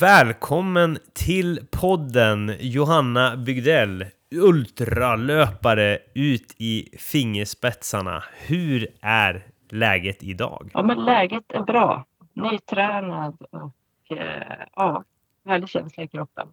Välkommen 0.00 0.98
till 1.12 1.60
podden 1.70 2.52
Johanna 2.60 3.36
Bygdell, 3.36 4.04
ultralöpare 4.30 5.98
ut 6.14 6.54
i 6.58 6.88
fingerspetsarna. 6.98 8.24
Hur 8.46 8.88
är 9.00 9.46
läget 9.70 10.22
idag? 10.22 10.70
Ja, 10.74 10.82
men 10.82 11.04
läget 11.04 11.44
är 11.48 11.62
bra. 11.62 12.04
Nytränad 12.32 13.36
och 13.50 14.16
eh, 14.18 14.66
ja, 14.76 15.04
härlig 15.46 15.68
känsla 15.68 16.02
i 16.02 16.08
kroppen. 16.08 16.48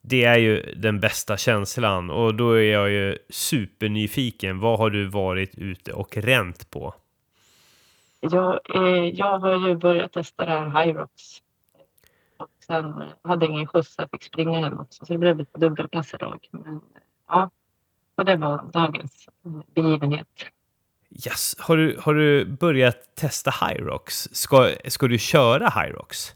Det 0.00 0.24
är 0.24 0.38
ju 0.38 0.74
den 0.76 1.00
bästa 1.00 1.36
känslan 1.36 2.10
och 2.10 2.34
då 2.34 2.52
är 2.52 2.72
jag 2.72 2.90
ju 2.90 3.18
supernyfiken. 3.30 4.60
Vad 4.60 4.78
har 4.78 4.90
du 4.90 5.06
varit 5.06 5.58
ute 5.58 5.92
och 5.92 6.16
ränt 6.16 6.70
på? 6.70 6.94
Jag, 8.20 8.60
eh, 8.74 9.04
jag 9.04 9.38
har 9.38 9.68
ju 9.68 9.76
börjat 9.76 10.12
testa 10.12 10.44
det 10.44 10.50
här 10.50 10.84
Hyrox. 10.84 11.42
Sen 12.68 13.02
hade 13.22 13.46
jag 13.46 13.54
ingen 13.54 13.66
skjuts, 13.66 13.94
jag 13.98 14.10
fick 14.10 14.22
springa 14.24 14.58
hem 14.60 14.80
också. 14.80 15.06
Så 15.06 15.12
det 15.12 15.18
blev 15.18 15.40
ett 15.40 15.54
dubbelpass 15.54 16.14
idag. 16.14 16.48
Men, 16.50 16.80
ja, 17.28 17.50
och 18.14 18.24
det 18.24 18.36
var 18.36 18.64
dagens 18.72 19.28
begivenhet. 19.74 20.26
Yes. 21.26 21.54
Har, 21.58 21.76
du, 21.76 21.96
har 22.02 22.14
du 22.14 22.44
börjat 22.44 23.14
testa 23.14 23.50
Hyrox? 23.50 24.28
Ska, 24.32 24.72
ska 24.88 25.06
du 25.08 25.18
köra 25.18 25.68
Hyrox? 25.68 26.34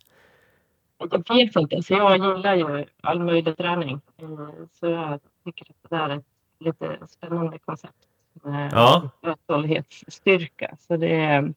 Jag 0.99 1.35
vet 1.35 1.57
inte, 1.57 1.83
så 1.83 1.93
jag 1.95 2.13
gillar 2.19 2.55
ju 2.55 2.85
all 3.01 3.21
möjlig 3.23 3.57
träning. 3.57 4.01
Eh, 4.17 4.29
Så 4.73 4.87
jag 4.87 5.21
tycker 5.45 5.65
att 5.71 5.91
det 5.91 5.97
där 5.97 6.09
är 6.09 6.17
ett 6.17 6.25
lite 6.59 6.99
spännande 7.09 7.59
koncept. 7.59 7.95
Med 8.33 8.73
Ja. 8.73 9.11
uthållighetsstyrka. 9.23 10.77
Så 10.81 10.97
det 10.97 11.15
är, 11.15 11.55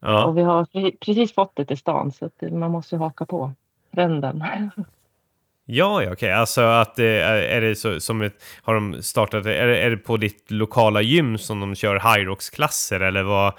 Ja. 0.00 0.24
och 0.24 0.38
vi 0.38 0.42
har 0.42 0.64
pre- 0.64 0.96
precis 1.00 1.34
fått 1.34 1.56
det 1.56 1.64
till 1.64 1.78
stan 1.78 2.12
så 2.12 2.30
man 2.40 2.70
måste 2.70 2.96
haka 2.96 3.26
på 3.26 3.52
trenden. 3.96 4.44
Ja, 5.64 6.02
ja, 6.02 6.12
okej. 6.12 6.32
Alltså 6.32 6.60
att 6.60 6.94
det 6.96 7.20
är, 7.20 7.60
det 7.60 7.76
så, 7.76 8.00
som 8.00 8.22
ett, 8.22 8.44
har 8.62 8.74
de 8.74 9.02
startat, 9.02 9.46
är 9.46 9.66
det, 9.66 9.78
är 9.78 9.90
det 9.90 9.96
på 9.96 10.16
ditt 10.16 10.50
lokala 10.50 11.00
gym 11.02 11.38
som 11.38 11.60
de 11.60 11.74
kör 11.74 11.98
Hyrox-klasser 12.16 13.00
eller 13.00 13.22
vad, 13.22 13.52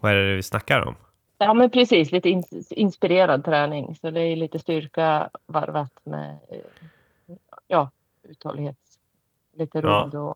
vad 0.00 0.12
är 0.12 0.16
det 0.16 0.36
vi 0.36 0.42
snackar 0.42 0.86
om? 0.86 0.94
Ja 1.38 1.54
men 1.54 1.70
precis, 1.70 2.12
lite 2.12 2.28
in, 2.28 2.42
inspirerad 2.70 3.44
träning. 3.44 3.96
Så 4.00 4.10
det 4.10 4.20
är 4.20 4.36
lite 4.36 4.58
styrka 4.58 5.30
varvat 5.46 5.92
med 6.04 6.38
eh, 6.50 7.36
ja, 7.68 7.90
uthållighet. 8.28 8.76
Lite 9.56 9.80
rodd 9.80 10.14
och 10.14 10.34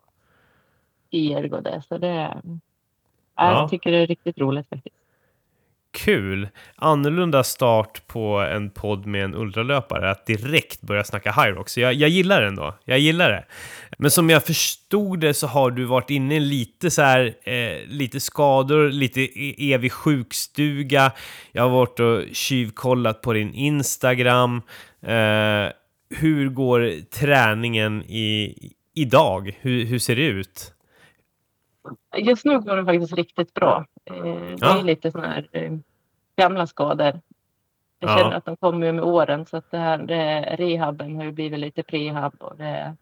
erg 1.10 1.52
och 1.52 1.62
det. 1.62 1.82
Så 1.88 1.98
det 1.98 2.08
är, 2.08 2.40
Ja. 3.38 3.52
jag 3.60 3.70
tycker 3.70 3.90
det 3.92 3.98
är 3.98 4.06
riktigt 4.06 4.38
roligt 4.38 4.68
faktiskt. 4.68 4.95
Kul! 5.96 6.48
Annorlunda 6.76 7.44
start 7.44 8.06
på 8.06 8.38
en 8.38 8.70
podd 8.70 9.06
med 9.06 9.24
en 9.24 9.34
ultralöpare, 9.34 10.10
att 10.10 10.26
direkt 10.26 10.80
börja 10.80 11.04
snacka 11.04 11.32
Hyrox. 11.32 11.72
Så 11.72 11.80
Jag, 11.80 11.94
jag 11.94 12.10
gillar 12.10 12.40
det 12.40 12.46
ändå. 12.46 12.74
Jag 12.84 12.98
gillar 12.98 13.30
det. 13.30 13.44
Men 13.98 14.10
som 14.10 14.30
jag 14.30 14.44
förstod 14.44 15.20
det 15.20 15.34
så 15.34 15.46
har 15.46 15.70
du 15.70 15.84
varit 15.84 16.10
inne 16.10 16.36
i 16.36 16.40
lite 16.40 16.90
så 16.90 17.02
här, 17.02 17.34
eh, 17.42 17.88
lite 17.88 18.20
skador, 18.20 18.88
lite 18.88 19.20
e-, 19.20 19.72
evig 19.72 19.92
sjukstuga. 19.92 21.12
Jag 21.52 21.62
har 21.62 21.70
varit 21.70 22.00
och 22.00 22.22
tjuvkollat 22.32 23.22
på 23.22 23.32
din 23.32 23.54
Instagram. 23.54 24.62
Eh, 25.02 25.72
hur 26.10 26.48
går 26.48 27.10
träningen 27.10 28.02
i, 28.02 28.54
idag? 28.94 29.58
Hur, 29.60 29.84
hur 29.84 29.98
ser 29.98 30.16
det 30.16 30.26
ut? 30.26 30.72
Just 32.16 32.44
nu 32.44 32.60
går 32.60 32.76
det 32.76 32.84
faktiskt 32.84 33.12
riktigt 33.12 33.54
bra. 33.54 33.86
Eh, 34.06 34.14
Det 34.24 34.56
Ja. 34.60 34.78
är 34.78 34.82
lite 34.82 35.10
sådana 35.10 35.28
här 35.28 35.48
eh, 35.52 35.72
gamla 36.36 36.66
skador. 36.66 37.20
Jag 37.98 38.10
Ja. 38.10 38.18
känner 38.18 38.36
att 38.36 38.44
de 38.44 38.56
kommer 38.56 38.92
med 38.92 39.04
åren 39.04 39.46
så 39.46 39.56
att 39.56 39.70
det 39.70 39.78
här 39.78 39.98
det, 39.98 40.40
rehaben 40.56 41.16
har 41.16 41.24
ju 41.24 41.32
blivit 41.32 41.58
lite 41.60 41.82
prehab 41.82 42.34
och 42.40 42.56
det, 42.56 42.96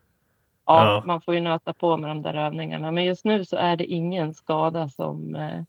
ja, 0.67 0.85
Ja. 0.85 1.03
man 1.07 1.21
får 1.21 1.35
ju 1.35 1.41
nöta 1.41 1.73
på 1.73 1.97
med 1.97 2.11
de 2.11 2.23
där 2.23 2.35
övningarna. 2.35 2.91
Men 2.91 3.05
just 3.05 3.25
nu 3.25 3.45
så 3.45 3.57
är 3.57 3.77
det 3.77 3.85
ingen 3.85 4.35
skada 4.35 4.89
som, 4.89 5.35
eh, 5.37 5.63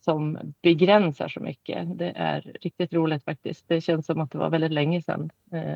som 0.00 0.38
begränsar 0.62 1.28
så 1.28 1.40
mycket. 1.40 1.98
Det 1.98 2.12
är 2.16 2.40
riktigt 2.60 2.92
roligt 2.92 3.24
faktiskt. 3.24 3.68
Det 3.68 3.80
känns 3.80 4.06
som 4.06 4.20
att 4.20 4.30
det 4.30 4.38
var 4.38 4.50
väldigt 4.50 4.72
länge 4.72 5.02
sedan 5.02 5.30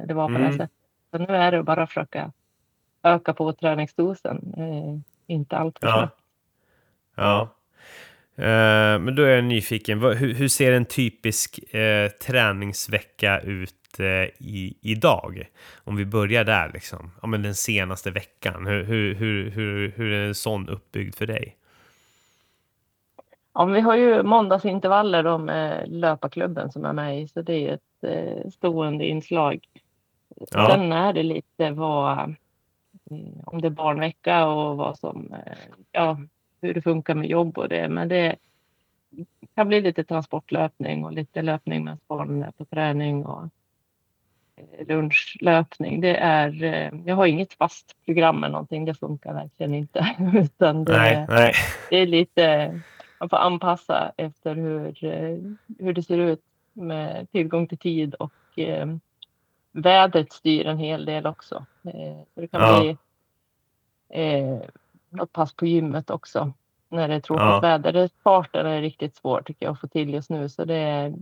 det 0.06 0.14
var 0.14 0.26
på 0.26 0.32
det 0.32 0.38
här 0.38 0.44
Mm. 0.44 0.58
sättet. 0.58 0.76
Så 1.10 1.18
nu 1.18 1.36
är 1.36 1.52
det 1.52 1.62
bara 1.62 1.82
att 1.82 1.88
försöka 1.88 2.32
öka 3.02 3.34
på 3.34 3.52
träningsdosen. 3.52 4.54
Inte 5.26 5.56
allt 5.56 5.78
för 5.78 5.86
Ja. 5.86 5.92
snabbt. 5.98 6.18
Ja. 7.16 7.48
Eh, 8.38 8.98
men 8.98 9.14
då 9.14 9.22
är 9.22 9.28
jag 9.34 9.44
nyfiken. 9.44 10.00
Vad- 10.00 10.16
Hur, 10.16 10.34
hur 10.34 10.48
ser 10.48 10.72
en 10.72 10.84
typisk 10.84 11.74
eh, 11.74 12.08
träningsvecka 12.10 13.40
ut 13.40 13.74
eh, 13.98 14.06
i, 14.38 14.76
idag? 14.82 15.48
Om 15.84 15.96
vi 15.96 16.04
börjar 16.06 16.44
där, 16.44 16.70
liksom. 16.74 17.10
Ja, 17.22 17.28
men 17.28 17.42
den 17.42 17.54
senaste 17.54 18.10
veckan. 18.10 18.66
Hur, 18.66 18.84
hur, 18.84 19.14
hur, 19.14 19.50
hur, 19.50 19.90
hur 19.96 20.12
är 20.12 20.26
en 20.28 20.34
sån 20.34 20.68
uppbyggd 20.68 21.14
för 21.14 21.26
dig? 21.26 21.56
Ja, 23.54 23.64
vi 23.64 23.80
har 23.80 23.96
ju 23.96 24.22
måndagsintervaller 24.22 25.22
då 25.22 25.38
med 25.38 25.88
löparklubben 25.88 26.72
som 26.72 26.84
är 26.84 26.92
med 26.92 27.22
i, 27.22 27.28
så 27.28 27.42
det 27.42 27.54
är 27.68 27.74
ett 27.74 28.04
eh, 28.44 28.50
stående 28.50 29.04
inslag. 29.06 29.58
Ja. 30.50 30.70
Sen 30.70 30.92
är 30.92 31.12
det 31.12 31.22
lite 31.22 31.70
vad, 31.70 32.18
eh, 32.18 32.34
om 33.44 33.60
det 33.60 33.68
är 33.68 33.70
barnvecka 33.70 34.46
och 34.46 34.76
vad 34.76 34.98
som, 34.98 35.34
ja, 35.92 36.20
hur 36.60 36.74
det 36.74 36.82
funkar 36.82 37.14
med 37.14 37.28
jobb 37.28 37.58
och 37.58 37.68
det, 37.68 37.88
men 37.88 38.08
det 38.08 38.36
kan 39.54 39.68
bli 39.68 39.80
lite 39.80 40.04
transportlöpning 40.04 41.04
och 41.04 41.12
lite 41.12 41.42
löpning 41.42 41.84
med 41.84 41.98
barnen 42.08 42.52
på 42.52 42.64
träning 42.64 43.26
och 43.26 43.42
eh, 44.56 44.86
lunchlöpning. 44.86 46.00
Det 46.00 46.16
är, 46.16 46.62
eh, 46.62 46.90
jag 47.06 47.16
har 47.16 47.26
inget 47.26 47.52
fast 47.52 47.96
program 48.04 48.36
eller 48.44 48.52
någonting, 48.52 48.84
det 48.84 48.94
funkar 48.94 49.34
verkligen 49.34 49.74
inte. 49.74 50.16
Utan 50.34 50.84
det, 50.84 50.92
Nej, 50.98 51.26
nej. 51.28 51.52
det 51.90 51.96
är 51.96 52.06
lite, 52.06 52.80
man 53.20 53.28
får 53.28 53.36
anpassa 53.36 54.12
efter 54.16 54.54
hur, 54.54 55.04
eh, 55.04 55.38
hur 55.78 55.92
det 55.92 56.02
ser 56.02 56.18
ut 56.18 56.42
med 56.72 57.30
tillgång 57.32 57.66
till 57.66 57.78
tid 57.78 58.14
och 58.14 58.58
eh, 58.58 58.86
vädret 59.72 60.32
styr 60.32 60.66
en 60.66 60.78
hel 60.78 61.04
del 61.04 61.26
också. 61.26 61.66
Eh, 61.84 62.18
så 62.34 62.40
det 62.40 62.48
kan 62.48 62.60
Ja. 62.60 62.80
bli 62.80 62.96
eh, 64.22 64.58
något 65.10 65.32
pass 65.32 65.52
på 65.56 65.66
gymmet 65.66 66.10
också 66.10 66.52
när 66.90 67.08
det 67.08 67.14
är 67.14 67.20
tråkigt 67.20 67.42
Ja. 67.44 67.60
väder. 67.60 68.10
Farten 68.24 68.66
är 68.66 68.80
riktigt 68.80 69.16
svår 69.16 69.42
tycker 69.46 69.66
jag 69.66 69.72
att 69.72 69.80
få 69.80 69.88
till 69.88 70.14
just 70.14 70.30
nu 70.30 70.48
så 70.48 70.64
det 70.64 70.74
är, 70.74 71.14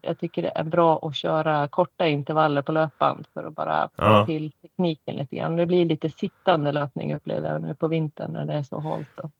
jag 0.00 0.18
tycker 0.18 0.42
det 0.42 0.52
är 0.54 0.64
bra 0.64 0.98
att 1.02 1.16
köra 1.16 1.68
korta 1.68 2.06
intervaller 2.06 2.62
på 2.62 2.72
löpband 2.72 3.26
för 3.34 3.44
att 3.44 3.54
bara 3.54 3.88
få 3.88 4.02
Ja. 4.04 4.26
till 4.26 4.52
tekniken 4.62 5.16
lite 5.16 5.36
grann. 5.36 5.56
Det 5.56 5.66
blir 5.66 5.84
lite 5.84 6.10
sittande 6.10 6.72
löpning 6.72 7.14
upplever 7.14 7.52
jag 7.52 7.62
nu 7.62 7.74
på 7.74 7.88
vintern 7.88 8.32
när 8.32 8.44
det 8.46 8.52
är 8.52 8.62
så 8.62 8.80
halt. 8.80 9.08
då. 9.16 9.30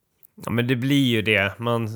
Ja, 0.45 0.51
men 0.51 0.67
det 0.67 0.77
blir 0.77 1.07
ju 1.07 1.23
det. 1.23 1.59
Man, 1.59 1.89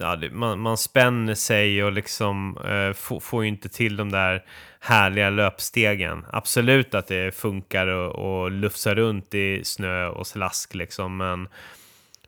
ja, 0.00 0.16
det, 0.16 0.30
man, 0.30 0.60
man 0.60 0.76
spänner 0.76 1.34
sig 1.34 1.84
och 1.84 1.92
liksom 1.92 2.58
eh, 2.64 2.92
får, 2.92 3.20
får 3.20 3.42
ju 3.42 3.48
inte 3.48 3.68
till 3.68 3.96
de 3.96 4.10
där 4.10 4.44
härliga 4.80 5.30
löpstegen. 5.30 6.24
Absolut 6.32 6.94
att 6.94 7.06
det 7.06 7.34
funkar 7.34 7.86
och, 7.86 8.42
och 8.42 8.50
lufsa 8.50 8.94
runt 8.94 9.34
i 9.34 9.64
snö 9.64 10.06
och 10.06 10.26
slask 10.26 10.74
liksom, 10.74 11.16
men, 11.16 11.48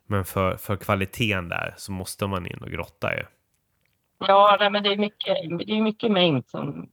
men 0.05 0.25
för, 0.25 0.57
för 0.57 0.75
kvaliteten 0.75 1.49
där 1.49 1.73
så 1.77 1.91
måste 1.91 2.27
man 2.27 2.47
in 2.47 2.57
och 2.61 2.71
grotta 2.71 3.15
ju. 3.15 3.23
Ja, 4.19 4.57
nej, 4.59 4.69
men 4.69 4.83
det 4.83 4.89
är 4.89 4.97
mycket, 4.97 5.35
det 5.67 5.73
är 5.73 5.81
mycket 5.81 6.11
mängd 6.11 6.47
som 6.47 6.89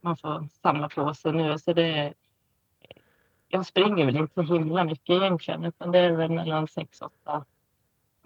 man 0.00 0.16
får 0.16 0.48
samla 0.62 0.88
på 0.88 1.14
sig 1.14 1.32
nu. 1.32 1.58
Så 1.58 1.72
det, 1.72 2.12
jag 3.48 3.66
springer 3.66 4.06
väl 4.06 4.16
inte 4.16 4.46
så 4.46 4.54
himla 4.54 4.84
mycket 4.84 5.10
egentligen, 5.10 5.64
utan 5.64 5.92
det 5.92 5.98
är 5.98 6.12
väl 6.12 6.30
mellan 6.30 6.66
6-8 6.66 7.44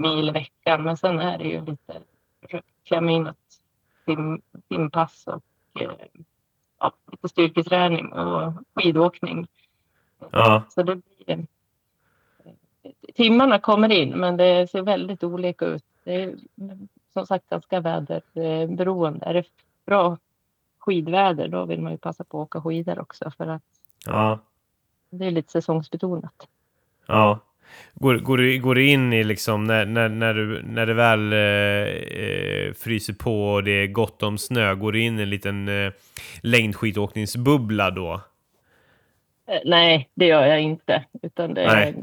mil 0.01 0.29
i 0.29 0.33
veckan. 0.33 0.83
Men 0.83 0.97
sen 0.97 1.19
är 1.21 1.39
det 1.39 1.45
ju 1.45 1.65
lite 1.65 2.03
klämma 2.85 3.11
in 3.11 3.27
ett 3.27 3.37
tim, 4.07 4.43
timpass 4.69 5.27
och 5.27 5.83
eh, 5.83 5.91
ja, 6.79 6.93
lite 7.11 7.29
styrketräning 7.29 8.13
och 8.13 8.53
skidåkning. 8.75 9.47
Ja. 10.31 10.63
Så 10.69 10.83
det 10.83 10.97
blir, 10.97 11.47
timmarna 13.15 13.59
kommer 13.59 13.93
in, 13.93 14.11
men 14.11 14.37
det 14.37 14.71
ser 14.71 14.83
väldigt 14.83 15.25
olika 15.25 15.65
ut. 15.65 15.85
Det 16.05 16.23
är 16.23 16.35
som 17.13 17.27
sagt 17.27 17.49
ganska 17.51 17.81
väderberoende. 17.81 19.27
Är 19.27 19.35
det 19.35 19.45
bra 19.87 20.19
skidväder, 20.79 21.49
då 21.49 21.65
vill 21.65 21.81
man 21.81 21.93
ju 21.93 21.99
passa 21.99 22.25
på 22.25 22.43
att 22.43 22.47
åka 22.47 22.61
skidor 22.61 23.01
också 23.01 23.31
för 23.31 23.47
att 23.47 23.63
Ja. 24.07 24.39
det 25.11 25.27
är 25.27 25.31
lite 25.31 25.53
säsongsbetonat. 25.53 26.49
Ja. 27.07 27.39
Går, 27.95 28.15
går, 28.17 28.39
du, 28.39 28.59
går 28.61 28.75
du 28.75 28.87
in 28.89 29.13
i 29.13 29.25
liksom 29.25 29.65
när, 29.65 29.87
när, 29.87 30.09
när, 30.09 30.35
du, 30.35 30.63
när 30.63 30.87
det 30.87 30.95
väl 30.95 31.33
eh, 31.33 32.19
eh, 32.25 32.73
fryser 32.73 33.13
på 33.15 33.53
och 33.53 33.65
det 33.65 33.71
är 33.73 33.87
gott 33.87 34.23
om 34.23 34.39
snö, 34.39 34.75
går 34.75 34.93
du 34.93 35.01
in 35.03 35.19
i 35.19 35.23
en 35.23 35.31
liten 35.31 35.69
eh, 35.69 35.93
längdskidåkningsbubbla 36.43 37.91
då? 37.91 38.21
Eh, 39.47 39.61
Nej, 39.65 40.09
det 40.15 40.27
gör 40.27 40.47
jag 40.47 40.61
inte. 40.61 41.05
Utan 41.23 41.55
det 41.55 41.95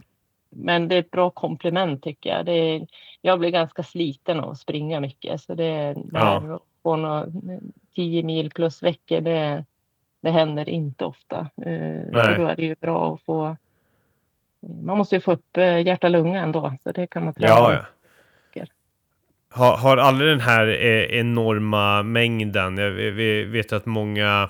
men 0.49 0.87
det 0.87 0.95
är 0.95 0.99
ett 0.99 1.11
bra 1.11 1.29
komplement 1.29 2.03
tycker 2.03 2.29
jag. 2.29 2.45
Det 2.45 2.53
är, 2.53 2.87
jag 3.21 3.39
blir 3.39 3.49
ganska 3.49 3.83
sliten 3.83 4.39
av 4.39 4.49
att 4.49 4.59
springa 4.59 4.99
mycket. 4.99 5.41
Så 5.41 5.55
det 5.55 5.65
är 5.65 5.95
Ja. 6.13 6.39
där 6.39 6.51
och 6.51 6.61
få 6.83 6.95
några 6.95 7.25
10 7.95 8.23
mil 8.23 8.51
plus 8.51 8.83
veckor. 8.83 9.21
Det, 9.21 9.65
det 10.21 10.31
händer 10.31 10.69
inte 10.69 11.05
ofta. 11.05 11.39
Eh, 11.39 12.01
Nej. 12.11 12.35
då 12.37 12.47
är 12.47 12.55
det 12.55 12.65
ju 12.65 12.75
bra 12.75 13.13
att 13.13 13.21
få... 13.21 13.57
Man 14.85 14.97
måste 14.97 15.15
ju 15.15 15.21
få 15.21 15.31
upp 15.31 15.57
eh, 15.57 15.79
hjärta-lunga 15.85 16.39
ändå, 16.41 16.73
så 16.83 16.91
det 16.91 17.07
kan 17.07 17.25
man 17.25 17.33
träna. 17.33 17.47
Ja, 17.47 17.73
ja. 17.73 17.85
Har, 19.49 19.77
har 19.77 19.97
aldrig 19.97 20.29
den 20.29 20.39
här 20.39 20.67
eh, 20.67 21.19
enorma 21.19 22.03
mängden, 22.03 22.77
jag 22.77 22.91
vi- 22.91 23.43
vet 23.43 23.73
att 23.73 23.85
många 23.85 24.49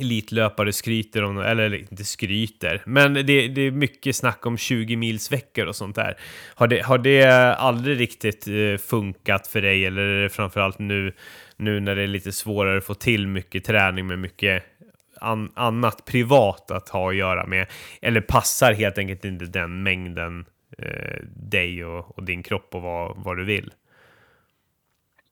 elitlöpare 0.00 0.72
skryter 0.72 1.24
om, 1.24 1.38
eller 1.38 1.74
inte 1.74 2.04
skryter, 2.04 2.82
men 2.86 3.14
det, 3.14 3.48
det 3.48 3.60
är 3.62 3.70
mycket 3.70 4.16
snack 4.16 4.46
om 4.46 4.56
20 4.56 4.96
mils 4.96 5.32
veckor 5.32 5.66
och 5.66 5.76
sånt 5.76 5.96
där. 5.96 6.16
Har 6.54 6.66
det, 6.66 6.80
har 6.84 6.98
det 6.98 7.26
aldrig 7.54 8.00
riktigt 8.00 8.46
eh, 8.48 8.76
funkat 8.88 9.46
för 9.46 9.62
dig, 9.62 9.86
eller 9.86 10.02
är 10.02 10.22
det 10.22 10.28
framförallt 10.28 10.78
nu, 10.78 11.12
nu 11.56 11.80
när 11.80 11.94
det 11.96 12.02
är 12.02 12.06
lite 12.06 12.32
svårare 12.32 12.78
att 12.78 12.84
få 12.84 12.94
till 12.94 13.26
mycket 13.26 13.64
träning 13.64 14.06
med 14.06 14.18
mycket 14.18 14.64
an, 15.20 15.52
annat 15.54 16.04
privat 16.04 16.70
att 16.70 16.88
ha 16.88 17.08
att 17.10 17.16
göra 17.16 17.46
med, 17.46 17.66
eller 18.02 18.20
passar 18.20 18.72
helt 18.72 18.98
enkelt 18.98 19.24
inte 19.24 19.44
den 19.44 19.82
mängden 19.82 20.44
eh, 20.78 21.18
dig 21.36 21.84
och, 21.84 22.18
och 22.18 22.24
din 22.24 22.42
kropp 22.42 22.74
och 22.74 22.82
vad, 22.82 23.16
vad 23.16 23.36
du 23.36 23.44
vill? 23.44 23.72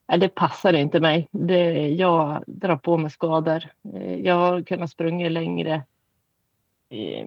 Nej, 0.09 0.19
det 0.19 0.29
passar 0.29 0.73
inte 0.73 1.01
mig. 1.01 1.29
Det, 1.31 1.89
jag 1.89 2.45
drar 2.47 2.77
på 2.77 2.97
mig 2.99 3.11
skador. 3.11 3.63
Eh, 3.95 4.15
Jag 4.15 4.35
har 4.35 4.63
kunnat 4.63 4.91
springa 4.91 5.29
längre. 5.29 5.83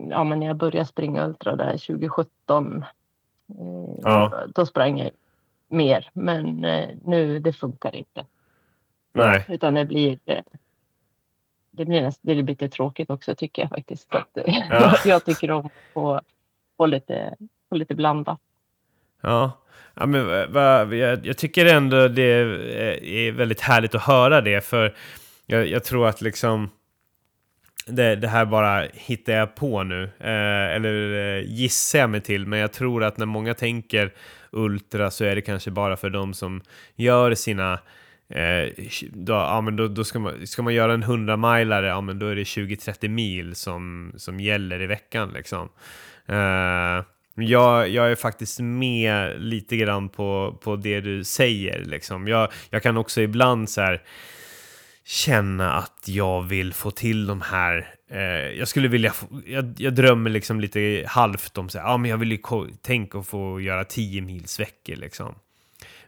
Ja, 0.10 0.24
men 0.24 0.40
när 0.40 0.48
jag 0.48 0.56
började 0.56 0.86
springa 0.86 1.26
ultra 1.28 1.56
där 1.56 1.72
2017. 1.72 2.84
eh, 2.84 2.86
Ja. 4.02 4.44
Då 4.56 4.66
sprang 4.66 5.00
jag 5.00 5.10
mer, 5.68 6.10
men 6.14 6.66
eh, 6.66 6.90
nu 7.06 7.40
det 7.40 7.54
funkar 7.54 7.96
inte. 7.96 8.26
Nej. 9.14 9.46
Utan 9.48 9.74
det 9.74 9.86
blir 9.86 10.20
det 11.80 11.86
blir, 11.86 12.02
näst, 12.02 12.20
det 12.22 12.36
blir 12.36 12.44
lite 12.44 12.70
tråkigt 12.70 13.10
också 13.10 13.36
tycker 13.36 13.62
jag 13.62 13.70
faktiskt. 13.70 14.16
Att, 14.16 14.38
Ja. 14.70 14.96
jag 15.06 15.26
tycker 15.26 15.52
om 15.52 15.66
att 15.66 16.24
få, 16.78 16.86
lite, 16.86 17.36
få 17.70 17.76
lite 17.76 17.96
blandat. 17.96 18.40
Ja, 19.22 19.52
ja 19.94 20.06
men, 20.06 20.52
va, 20.54 20.96
jag, 20.96 21.26
jag 21.26 21.38
tycker 21.38 21.66
ändå 21.66 22.08
det 22.08 22.22
är, 22.24 22.46
är 23.04 23.31
väldigt 23.31 23.62
härligt 23.62 23.96
att 23.96 24.02
höra 24.02 24.42
det, 24.42 24.62
för 24.62 24.96
jag, 25.46 25.68
jag 25.68 25.84
tror 25.84 26.08
att 26.08 26.22
liksom 26.22 26.70
det, 27.86 28.16
det 28.16 28.28
här 28.28 28.46
bara 28.46 28.88
hittar 28.94 29.34
jag 29.34 29.56
på 29.56 29.84
nu, 29.84 30.04
eh, 30.04 30.75
eller 30.75 31.14
eh, 31.38 31.44
gissar 31.46 32.00
jag 32.00 32.10
mig 32.10 32.22
till, 32.22 32.46
men 32.48 32.60
jag 32.60 32.72
tror 32.72 33.04
att 33.04 33.18
när 33.18 33.25
många 33.25 33.54
tänker 33.54 34.14
ultra 34.52 35.12
så 35.12 35.25
är 35.25 35.36
det 35.36 35.42
kanske 35.42 35.72
bara 35.72 35.98
för 35.98 36.10
de 36.10 36.34
som 36.34 36.62
gör 36.96 37.34
sina 37.36 37.80
Eh, 38.30 38.86
då, 39.14 39.34
ja, 39.34 39.62
men 39.62 39.76
då, 39.76 39.88
då 39.88 40.04
ska, 40.04 40.20
man, 40.20 40.48
ska 40.48 40.62
man 40.62 40.74
göra 40.74 40.94
en 40.94 41.04
100 41.04 41.38
milare, 41.38 41.88
ja 41.88 42.02
men 42.02 42.20
då 42.20 42.28
är 42.28 42.36
det 42.36 42.44
20-30 42.44 43.08
mil 43.08 43.56
som, 43.56 44.14
som 44.18 44.40
gäller 44.40 44.81
i 44.81 44.88
veckan 44.88 45.30
liksom. 45.34 45.70
Eh, 46.26 47.04
jag, 47.36 47.90
jag 47.90 48.12
är 48.12 48.16
faktiskt 48.16 48.60
med 48.60 49.42
lite 49.42 49.78
grann 49.78 50.10
på, 50.10 50.60
på 50.62 50.76
det 50.76 51.02
du 51.02 51.24
säger. 51.24 51.86
Liksom. 51.86 52.28
Jag, 52.28 52.52
jag 52.70 52.84
kan 52.84 52.98
också 52.98 53.22
ibland 53.22 53.70
så 53.70 53.81
här 53.81 54.02
känna 55.06 55.74
att 55.74 56.04
jag 56.06 56.42
vill 56.42 56.74
få 56.74 56.92
till 56.92 57.28
de 57.28 57.42
här... 57.42 57.94
Eh, 58.12 58.20
jag 58.60 58.68
skulle 58.68 58.88
vilja... 58.88 59.12
Få, 59.12 59.28
jag, 59.46 59.74
jag 59.78 59.96
drömmer 59.96 60.30
liksom 60.30 60.60
lite 60.60 61.04
halvt 61.08 61.58
om 61.58 61.70
så 61.70 61.80
här, 61.80 61.86
ja 61.86 61.98
men 61.98 62.12
jag 62.12 62.18
vill 62.18 62.32
ju 62.32 62.40
tänka 62.82 63.20
att 63.20 63.28
få 63.28 63.62
göra 63.62 63.84
10 63.84 64.22
mils 64.22 64.60
veckor 64.60 64.96
liksom. 64.96 65.36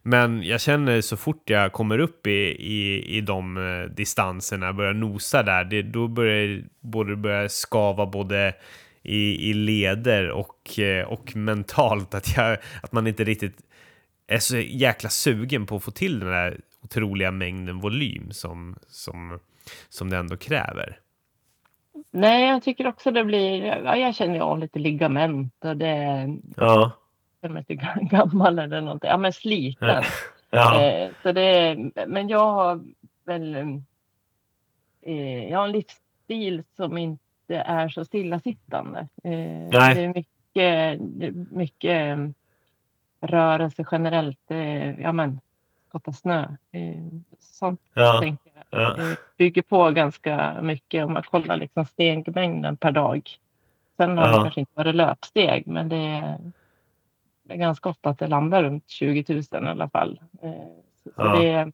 Men 0.03 0.43
jag 0.43 0.61
känner 0.61 1.01
så 1.01 1.17
fort 1.17 1.49
jag 1.49 1.73
kommer 1.73 1.99
upp 1.99 2.27
i, 2.27 2.55
i, 2.59 3.05
i 3.17 3.21
de 3.21 3.57
eh, 3.57 3.95
distanserna, 3.95 4.73
börjar 4.73 4.93
nosa 4.93 5.43
där, 5.43 5.63
det, 5.63 5.81
då 5.81 6.07
börjar 6.07 6.63
både 6.79 7.15
börja 7.15 7.49
skava 7.49 8.05
både 8.05 8.53
i, 9.03 9.49
i 9.49 9.53
leder 9.53 10.29
och, 10.29 10.79
eh, 10.79 11.07
och 11.07 11.35
mentalt. 11.35 12.13
Att, 12.13 12.37
jag, 12.37 12.57
att 12.83 12.91
man 12.91 13.07
inte 13.07 13.23
riktigt 13.23 13.57
är 14.27 14.39
så 14.39 14.57
jäkla 14.57 15.09
sugen 15.09 15.65
på 15.65 15.75
att 15.75 15.83
få 15.83 15.91
till 15.91 16.19
den 16.19 16.29
där 16.29 16.59
otroliga 16.83 17.31
mängden 17.31 17.79
volym 17.79 18.31
som, 18.31 18.75
som, 18.87 19.39
som 19.89 20.09
det 20.09 20.17
ändå 20.17 20.37
kräver. 20.37 20.97
Nej, 22.11 22.47
jag 22.47 22.63
tycker 22.63 22.87
också 22.87 23.11
det 23.11 23.23
blir... 23.23 23.65
Ja, 23.65 23.95
jag 23.95 24.15
känner 24.15 24.39
av 24.39 24.59
lite 24.59 24.79
ligament 24.79 25.53
och 25.65 25.77
det... 25.77 26.27
Ja. 26.55 26.91
Jag 27.41 27.51
är 27.51 27.57
inte 27.57 27.73
gammal 28.15 28.59
eller 28.59 28.81
någonting. 28.81 29.09
Ja, 29.09 29.17
men 29.17 29.33
sliten. 29.33 30.03
Ja. 30.49 30.81
Eh, 30.81 31.09
så 31.23 31.31
det, 31.31 31.77
men 32.07 32.27
jag 32.29 32.51
har 32.53 32.81
väl... 33.25 33.55
Eh, 35.01 35.49
jag 35.49 35.57
har 35.59 35.65
en 35.65 35.71
livsstil 35.71 36.63
som 36.75 36.97
inte 36.97 37.55
är 37.55 37.89
så 37.89 38.05
stillasittande. 38.05 38.99
Eh, 38.99 39.31
Nej. 39.71 39.95
Det 39.95 40.01
är 40.01 40.07
mycket, 40.07 40.99
det 41.19 41.31
mycket 41.51 42.17
eh, 42.17 42.27
rörelse 43.29 43.85
generellt. 43.91 44.51
Eh, 44.51 45.01
ja, 45.01 45.11
men 45.11 45.39
skotta 45.89 46.13
snö. 46.13 46.41
Eh, 46.71 47.03
sånt 47.39 47.81
Ja. 47.93 48.19
tänker 48.21 48.51
jag. 48.69 48.81
Ja. 48.81 48.97
Eh, 49.11 49.17
bygger 49.37 49.61
på 49.61 49.91
ganska 49.91 50.61
mycket 50.61 51.05
om 51.05 51.13
man 51.13 51.23
kollar 51.23 51.57
liksom 51.57 51.85
stegmängden 51.85 52.77
per 52.77 52.91
dag. 52.91 53.29
Sen 53.97 54.17
har 54.17 54.25
det 54.27 54.31
Ja. 54.35 54.41
kanske 54.43 54.59
inte 54.59 54.71
varit 54.75 54.95
löpsteg, 54.95 55.67
men 55.67 55.89
det 55.89 55.95
det 55.95 56.05
är 56.05 56.37
ganska 57.55 57.89
ofta 57.89 58.09
att 58.09 58.19
det 58.19 58.27
landar 58.27 58.63
runt 58.63 58.89
20 58.89 59.25
000 59.33 59.43
i 59.65 59.67
alla 59.67 59.89
fall. 59.89 60.21
Eh, 60.41 60.51
Så 61.03 61.09
Ja. 61.15 61.39
det, 61.39 61.71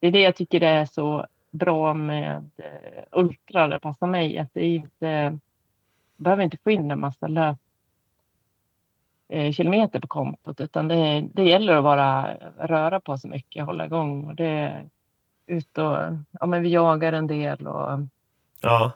det 0.00 0.06
är 0.06 0.10
det 0.12 0.20
jag 0.20 0.36
tycker 0.36 0.60
är 0.60 0.84
så 0.84 1.26
bra 1.50 1.94
med 1.94 2.50
eh, 2.56 3.02
ultra, 3.12 3.68
det 3.68 3.78
passar 3.78 4.06
mig, 4.06 4.38
att 4.38 4.54
det 4.54 4.66
inte 4.66 5.38
behöver 6.16 6.42
inte 6.44 6.56
få 6.56 6.70
in 6.70 6.90
en 6.90 7.00
massa 7.00 7.26
löp 7.26 7.58
eh, 9.28 9.52
kilometer 9.52 10.00
på 10.00 10.06
kontot, 10.06 10.60
utan 10.60 10.88
det, 10.88 11.20
det 11.32 11.44
gäller 11.44 11.76
att 11.76 11.84
vara 11.84 12.34
röra 12.58 13.00
på 13.00 13.18
sig 13.18 13.30
mycket, 13.30 13.64
hålla 13.64 13.84
igång 13.86 14.24
och 14.24 14.34
det 14.34 14.82
ut 15.46 15.78
och 15.78 15.96
ja, 16.40 16.46
men 16.46 16.62
vi 16.62 16.68
jagar 16.68 17.12
en 17.12 17.26
del 17.26 17.66
och 17.66 17.98
ja. 18.60 18.92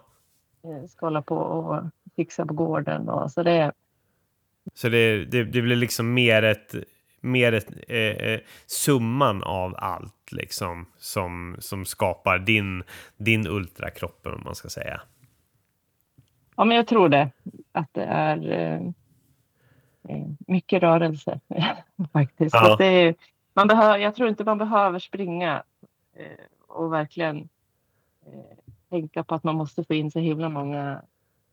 ska 0.88 1.06
hålla 1.06 1.22
på 1.22 1.36
och 1.36 1.82
fixa 2.16 2.46
på 2.46 2.54
gården 2.54 3.08
och 3.08 3.30
så 3.30 3.42
det 3.42 3.72
Så 4.74 4.88
det, 4.88 5.24
det, 5.24 5.44
det 5.44 5.62
blir 5.62 5.76
liksom 5.76 6.14
mer 6.14 6.42
ett, 6.42 6.74
mer 7.20 7.52
ett 7.52 7.70
eh, 7.88 7.98
eh, 7.98 8.40
summan 8.66 9.42
av 9.42 9.74
allt 9.78 10.32
liksom 10.32 10.86
som, 10.98 11.56
som 11.58 11.84
skapar 11.84 12.38
din, 12.38 12.82
din 13.16 13.46
ultrakropp 13.46 14.26
om 14.26 14.42
man 14.44 14.54
ska 14.54 14.68
säga. 14.68 15.00
Ja, 16.56 16.64
men 16.64 16.76
jag 16.76 16.86
tror 16.86 17.08
det. 17.08 17.30
Att 17.72 17.88
det 17.92 18.04
är 18.04 18.50
eh, 18.50 18.80
eh, 20.08 20.26
mycket 20.46 20.82
rörelse 20.82 21.40
faktiskt. 22.12 22.54
Ja. 22.54 22.72
Att 22.72 22.78
det 22.78 22.86
är, 22.86 23.14
man 23.54 23.68
behöver, 23.68 23.98
jag 23.98 24.14
tror 24.14 24.28
inte 24.28 24.44
man 24.44 24.58
behöver 24.58 24.98
springa 24.98 25.62
eh, 26.14 26.44
och 26.68 26.92
verkligen 26.92 27.48
eh, 28.26 28.58
tänka 28.90 29.24
på 29.24 29.34
att 29.34 29.44
man 29.44 29.54
måste 29.54 29.84
få 29.84 29.94
in 29.94 30.10
så 30.10 30.18
himla 30.18 30.48
många 30.48 31.02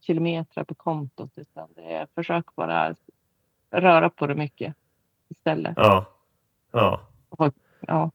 kilometer 0.07 0.63
på 0.63 0.75
kontot. 0.75 1.31
Utan 1.35 1.69
det 1.75 1.81
är, 1.81 2.07
försök 2.15 2.55
bara 2.55 2.95
röra 3.71 4.09
på 4.09 4.27
det 4.27 4.35
mycket 4.35 4.75
istället. 5.29 5.73
Ja. 5.77 6.05
Ja. 6.71 7.01
Ja. 7.87 8.11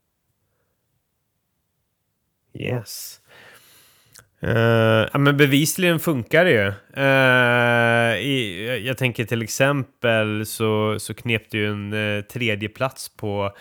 Yes. 2.55 3.21
Ja, 5.13 5.19
men 5.19 5.37
bevisligen 5.37 6.01
funkar 6.01 6.45
det 6.45 6.51
ju. 6.51 6.73
Eh, 7.03 8.27
i, 8.27 8.83
jag- 8.87 8.99
tänker 8.99 9.25
till 9.25 9.43
exempel 9.43 10.47
så, 10.47 10.99
så 11.01 11.15
knep 11.15 11.51
du 11.51 11.67
en 11.67 11.93
uh, 11.93 12.23
tredje 12.23 12.69
plats 12.69 13.09
på, 13.09 13.53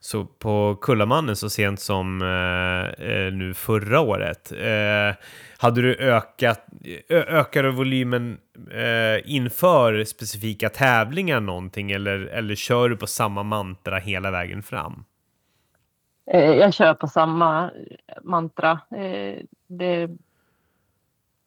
så 0.00 0.24
på 0.24 0.78
Kullamannen 0.80 1.36
så 1.36 1.50
sent 1.50 1.80
som 1.80 2.22
eh, 2.22 3.06
eh, 3.08 3.32
nu 3.32 3.54
förra 3.54 4.00
året. 4.00 4.52
Eh, 4.52 5.16
hade 5.58 5.82
du 5.82 5.94
ökat, 5.96 6.66
ökade 7.08 7.70
volymen 7.70 8.38
eh, 8.70 9.34
inför 9.34 10.04
specifika 10.04 10.68
tävlingar 10.68 11.40
någonting 11.40 11.90
eller, 11.90 12.18
eller 12.20 12.54
kör 12.54 12.88
du 12.88 12.96
på 12.96 13.06
samma 13.06 13.42
mantra 13.42 13.96
hela 13.98 14.30
vägen 14.30 14.62
fram? 14.62 15.04
Eh, 16.32 16.50
Jag 16.54 16.74
kör 16.74 16.94
på 16.94 17.06
samma 17.06 17.70
mantra. 18.22 18.80
Eh, 18.90 19.42
Det, 19.66 20.02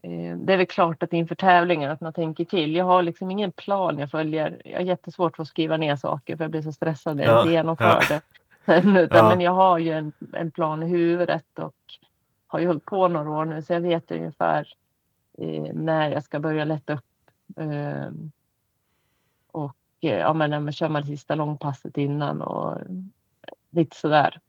eh, 0.03 0.37
det 0.37 0.53
är 0.53 0.57
väl 0.57 0.65
klart 0.65 1.03
att 1.03 1.13
inför 1.13 1.35
tävlingen 1.35 1.91
att 1.91 2.01
man 2.01 2.13
tänker 2.13 2.45
till. 2.45 2.75
Jag 2.75 2.85
har 2.85 3.03
liksom 3.03 3.31
ingen 3.31 3.51
plan 3.51 3.99
jag 3.99 4.11
följer. 4.11 4.61
Jag 4.65 4.77
har 4.77 4.85
jättesvårt 4.85 5.35
för 5.35 5.43
att 5.43 5.49
skriva 5.49 5.77
ner 5.77 5.95
saker 5.95 6.37
för 6.37 6.43
jag 6.43 6.51
blir 6.51 6.61
så 6.61 6.71
stressad 6.71 7.17
när 7.17 7.23
jag 7.23 7.47
Ja, 7.47 7.51
genomför 7.51 7.85
ja. 7.85 8.01
det. 8.09 8.21
Sen, 8.71 8.95
utan, 8.97 9.17
Ja. 9.17 9.29
Men 9.29 9.41
jag 9.41 9.51
har 9.51 9.77
ju 9.79 9.91
en, 9.91 10.13
en 10.33 10.51
plan 10.51 10.83
i 10.83 10.87
huvudet 10.87 11.59
och 11.59 11.75
har 12.47 12.59
ju 12.59 12.67
hållit 12.67 12.85
på 12.85 13.07
några 13.07 13.29
år 13.29 13.45
nu 13.45 13.61
så 13.61 13.73
jag 13.73 13.81
vet 13.81 14.11
ungefär 14.11 14.73
eh, 15.37 15.73
när 15.73 16.11
jag 16.11 16.23
ska 16.23 16.39
börja 16.39 16.65
lätta 16.65 16.93
upp. 16.93 17.05
Eh, 17.57 18.11
och 19.51 19.75
eh, 20.01 20.17
ja, 20.17 20.33
men 20.33 20.49
när 20.49 20.59
man 20.59 20.73
kör 20.73 20.89
man 20.89 21.05
sista 21.05 21.35
långpasset 21.35 21.97
innan 21.97 22.41
och 22.41 22.77
lite 23.69 23.95
sådär. 23.95 24.39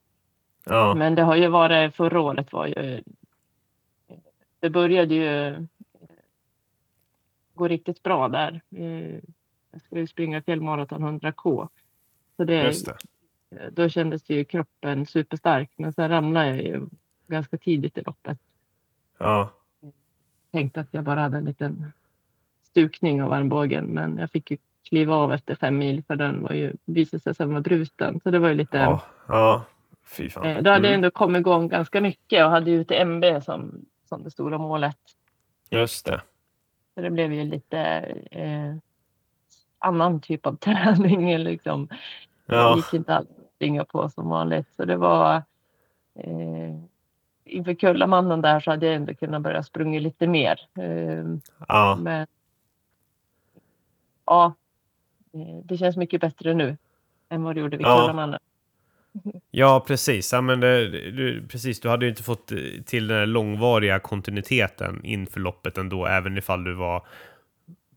Ja. 0.63 0.95
Men 0.95 1.15
det 1.15 1.21
har 1.21 1.35
ju 1.35 1.47
varit, 1.47 1.95
förra 1.95 2.21
året 2.21 2.53
var 2.53 2.67
ju 2.67 3.03
det 4.59 4.69
började 4.69 5.15
ju 5.15 5.67
gå 7.53 7.67
riktigt 7.67 8.03
bra 8.03 8.27
där. 8.27 8.61
Eh, 8.75 9.19
jag 9.71 9.81
skulle 9.81 10.07
springa 10.07 10.41
fjällmaraton 10.41 11.19
100K. 11.19 11.67
Så 12.37 12.43
det, 12.43 12.63
Just 12.63 12.85
det. 12.85 12.97
Då 13.71 13.89
kändes 13.89 14.29
ju 14.29 14.45
kroppen 14.45 15.05
superstark. 15.05 15.69
Men 15.75 15.93
sen 15.93 16.09
ramlade 16.09 16.47
jag 16.47 16.57
ju 16.63 16.81
ganska 17.27 17.57
tidigt 17.57 17.97
i 17.97 18.01
loppet. 18.01 18.37
Ja. 19.17 19.49
Tänkte 20.51 20.79
att 20.79 20.87
jag 20.91 21.03
bara 21.03 21.19
hade 21.19 21.37
en 21.37 21.45
liten 21.45 21.93
stukning 22.63 23.23
av 23.23 23.33
armbågen. 23.33 23.85
Men 23.85 24.17
jag 24.17 24.31
fick 24.31 24.51
ju 24.51 24.57
kliva 24.89 25.15
av 25.15 25.33
efter 25.33 25.55
fem 25.55 25.77
mil 25.77 26.03
för 26.07 26.15
den 26.15 26.43
var 26.43 26.51
ju, 26.53 26.73
visade 26.85 27.23
sig 27.23 27.35
sen 27.35 27.49
vara 27.49 27.61
bruten. 27.61 28.19
Så 28.23 28.31
det 28.31 28.39
var 28.39 28.49
ju 28.49 28.55
lite... 28.55 28.77
Ja. 28.77 29.01
ja. 29.27 29.63
Fy 30.05 30.29
fan. 30.29 30.45
Eh, 30.45 30.61
Då 30.63 30.69
hade 30.69 30.87
jag 30.87 30.93
Mm. 30.93 30.93
ändå 30.93 31.11
kommit 31.11 31.39
igång 31.39 31.67
ganska 31.67 32.01
mycket 32.01 32.45
och 32.45 32.51
hade 32.51 32.71
ju 32.71 32.79
UTMB 32.81 33.25
som, 33.43 33.85
som 34.09 34.23
det 34.23 34.31
stora 34.31 34.57
målet. 34.57 34.97
Just 35.69 36.05
det. 36.05 36.21
Så 36.95 37.01
det 37.01 37.09
blev 37.09 37.33
ju 37.33 37.43
lite 37.43 37.79
eh, 38.31 38.75
annan 39.79 40.21
typ 40.21 40.45
av 40.45 40.55
träning. 40.61 41.37
Liksom. 41.37 41.87
Det 42.45 42.55
Ja. 42.55 42.75
gick 42.75 42.93
inte 42.93 43.15
alls 43.15 43.27
springa 43.63 43.85
på 43.85 44.09
som 44.09 44.29
vanligt. 44.29 44.67
Så 44.75 44.85
det 44.85 44.97
var 44.97 45.35
eh, 46.15 46.75
inför 47.45 47.73
Kullamannen 47.73 48.41
där 48.41 48.59
så 48.59 48.71
hade 48.71 48.85
jag 48.85 48.95
ändå 48.95 49.13
kunnat 49.13 49.41
börja 49.41 49.63
springa 49.63 49.99
lite 49.99 50.27
mer. 50.27 50.59
Eh, 50.79 51.23
Ja. 51.67 51.97
men 52.01 52.27
ja, 54.25 54.53
eh, 55.33 55.65
det 55.65 55.77
känns 55.77 55.97
mycket 55.97 56.21
bättre 56.21 56.53
nu 56.53 56.77
än 57.29 57.43
vad 57.43 57.55
det 57.55 57.61
gjorde 57.61 57.77
vid 57.77 57.85
Ja. 57.87 57.99
Kullamannen. 58.01 58.39
Ja, 59.51 59.83
precis. 59.87 60.33
Ja, 60.33 60.41
men 60.41 60.59
det, 60.59 60.89
du, 61.11 61.47
precis. 61.47 61.79
Du 61.79 61.89
hade 61.89 62.05
ju 62.05 62.09
inte 62.09 62.23
fått 62.23 62.51
eh, 62.51 62.57
till 62.85 63.07
den 63.07 63.17
här 63.17 63.25
långvariga 63.25 63.99
kontinuiteten 63.99 65.05
inför 65.05 65.39
loppet 65.39 65.77
ändå, 65.77 66.05
även 66.05 66.37
ifall 66.37 66.63
du 66.63 66.73
var 66.73 67.05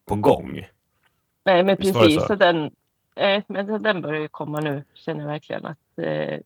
på 0.05 0.15
gång. 0.15 0.67
Nej, 1.45 1.63
men 1.63 1.77
Visst 1.77 1.93
precis. 1.95 2.21
så? 2.21 2.27
Så 2.27 2.35
den, 2.35 2.71
eh, 3.17 3.43
men 3.47 3.83
den- 3.83 4.03
börjar 4.03 4.21
ju 4.21 4.29
komma 4.29 4.61
nu, 4.61 4.85
känner 4.95 5.21
jag 5.21 5.29
verkligen. 5.29 5.67
att 5.67 5.79
eh, 5.99 6.39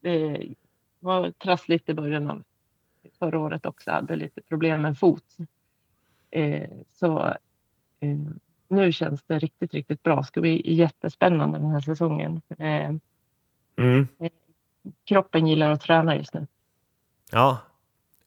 Det 0.00 0.46
var 1.00 1.30
trassligt 1.30 1.88
i 1.88 1.94
början 1.94 2.30
av 2.30 2.42
förra 3.18 3.38
året 3.38 3.66
också. 3.66 3.90
hade 3.90 4.16
lite 4.16 4.42
problem 4.42 4.82
med 4.82 4.88
en 4.88 4.96
fot. 4.96 5.24
Eh, 6.30 6.68
så 6.92 7.26
eh, 8.00 8.18
nu 8.68 8.92
känns 8.92 9.22
det 9.22 9.38
riktigt, 9.38 9.74
riktigt 9.74 10.02
bra. 10.02 10.16
Det 10.16 10.24
ska 10.24 10.40
bli 10.40 10.74
jättespännande 10.74 11.58
den 11.58 11.70
här 11.70 11.80
säsongen. 11.80 12.42
Eh, 12.58 12.90
Mm. 13.76 14.06
kroppen 15.04 15.46
gillar 15.46 15.70
att 15.70 15.80
träna 15.80 16.16
just 16.16 16.34
nu. 16.34 16.46
Ja, 17.30 17.58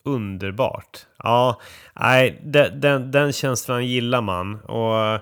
underbart. 0.03 1.07
Ja, 1.17 1.59
nej, 1.99 2.41
den, 2.43 2.79
den, 2.81 3.11
den 3.11 3.33
känslan 3.33 3.85
gillar 3.87 4.21
man. 4.21 4.59
Och, 4.61 5.19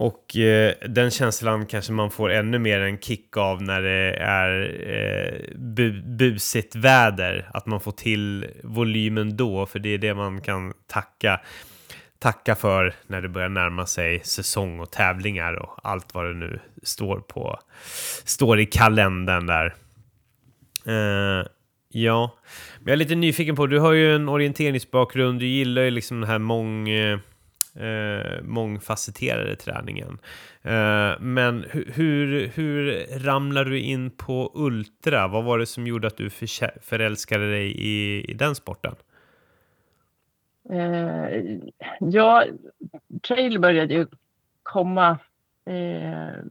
och 0.00 0.36
eh, 0.36 0.74
den 0.88 1.10
känslan 1.10 1.66
kanske 1.66 1.92
man 1.92 2.10
får 2.10 2.30
ännu 2.30 2.58
mer 2.58 2.80
en 2.80 2.98
kick 2.98 3.36
av 3.36 3.62
när 3.62 3.82
det 3.82 4.14
är 4.20 4.50
eh, 4.86 5.56
bu, 5.56 6.02
busigt 6.02 6.76
väder. 6.76 7.50
Att 7.54 7.66
man 7.66 7.80
får 7.80 7.92
till 7.92 8.46
volymen 8.64 9.36
då, 9.36 9.66
för 9.66 9.78
det 9.78 9.88
är 9.88 9.98
det 9.98 10.14
man 10.14 10.40
kan 10.40 10.72
tacka 10.86 11.40
tacka 12.18 12.54
för 12.54 12.94
när 13.06 13.20
det 13.20 13.28
börjar 13.28 13.48
närma 13.48 13.86
sig 13.86 14.20
säsong 14.24 14.80
och 14.80 14.90
tävlingar 14.90 15.54
och 15.54 15.78
allt 15.82 16.14
vad 16.14 16.24
det 16.24 16.34
nu 16.34 16.60
står 16.82 17.20
på 17.20 17.58
står 18.24 18.60
i 18.60 18.66
kalendern 18.66 19.46
där. 19.46 19.74
Eh, 20.86 21.46
ja, 21.88 22.38
men 22.78 22.86
jag 22.86 22.92
är 22.92 22.96
lite 22.96 23.14
nyfiken 23.14 23.56
på, 23.56 23.66
du 23.66 23.78
har 23.78 23.92
ju 23.92 24.14
en 24.14 24.28
orienteringsbakgrund, 24.28 25.40
du 25.40 25.46
gillar 25.46 25.82
ju 25.82 25.90
liksom 25.90 26.20
den 26.20 26.30
här 26.30 26.38
mång, 26.38 26.88
eh, 26.88 27.18
eh, 27.74 28.42
mångfacetterade 28.42 29.56
träningen. 29.56 30.18
Eh, 30.62 31.20
men 31.20 31.64
hur, 31.70 31.92
hur, 31.94 32.48
hur 32.48 33.06
ramlar 33.18 33.64
du 33.64 33.80
in 33.80 34.10
på 34.10 34.52
ultra? 34.54 35.28
Vad 35.28 35.44
var 35.44 35.58
det 35.58 35.66
som 35.66 35.86
gjorde 35.86 36.06
att 36.06 36.16
du 36.16 36.30
förälskade 36.80 37.50
dig 37.50 37.72
i, 37.76 38.24
i 38.30 38.34
den 38.34 38.54
sporten? 38.54 38.94
Eh, 40.70 41.58
ja, 42.00 42.44
trail 43.28 43.60
började 43.60 43.94
ju 43.94 44.06
komma 44.62 45.18
eh, 45.66 46.44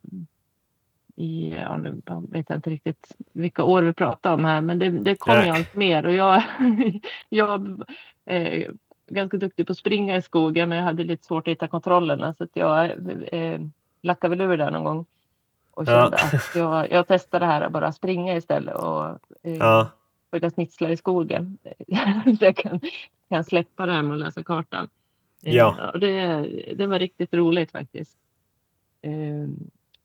i, 1.15 1.53
ja, 1.55 1.77
nu 1.77 2.01
vet 2.29 2.49
jag 2.49 2.57
inte 2.57 2.69
riktigt 2.69 3.15
vilka 3.33 3.63
år 3.63 3.81
vi 3.81 3.93
pratar 3.93 4.33
om 4.33 4.45
här, 4.45 4.61
men 4.61 4.79
det, 4.79 4.89
det 4.89 5.15
kom 5.15 5.33
ju 5.33 5.49
allt 5.49 5.75
mer 5.75 6.05
och 6.05 6.13
jag, 6.13 6.43
jag 7.29 7.83
är 8.25 8.71
ganska 9.09 9.37
duktig 9.37 9.67
på 9.67 9.71
att 9.71 9.77
springa 9.77 10.15
i 10.17 10.21
skogen, 10.21 10.69
men 10.69 10.77
jag 10.77 10.85
hade 10.85 11.03
lite 11.03 11.25
svårt 11.25 11.47
att 11.47 11.51
hitta 11.51 11.67
kontrollerna 11.67 12.33
så 12.33 12.43
att 12.43 12.49
jag 12.53 12.85
eh, 13.31 13.59
lackade 14.01 14.35
väl 14.35 14.51
ur 14.51 14.57
där 14.57 14.71
någon 14.71 14.83
gång 14.83 15.05
och 15.71 15.83
Ja. 15.83 15.85
kände 15.85 16.17
att 16.17 16.55
jag, 16.55 16.91
jag 16.91 17.07
testade 17.07 17.45
det 17.45 17.51
här 17.51 17.61
att 17.61 17.71
bara 17.71 17.91
springa 17.91 18.35
istället 18.35 18.75
och 18.75 19.05
eh, 19.43 19.55
Ja, 19.57 19.89
börja 20.31 20.49
snitsla 20.49 20.89
i 20.89 20.97
skogen. 20.97 21.57
Jag 22.39 22.55
kan, 22.55 22.79
kan 23.29 23.43
släppa 23.43 23.85
det 23.85 23.91
här 23.91 24.01
med 24.01 24.13
att 24.13 24.19
läsa 24.19 24.43
kartan. 24.43 24.89
Eh, 25.43 25.55
Ja. 25.55 25.91
och 25.93 25.99
det, 25.99 26.41
det 26.75 26.87
var 26.87 26.99
riktigt 26.99 27.33
roligt 27.33 27.71
faktiskt. 27.71 28.17
Eh, 29.01 29.47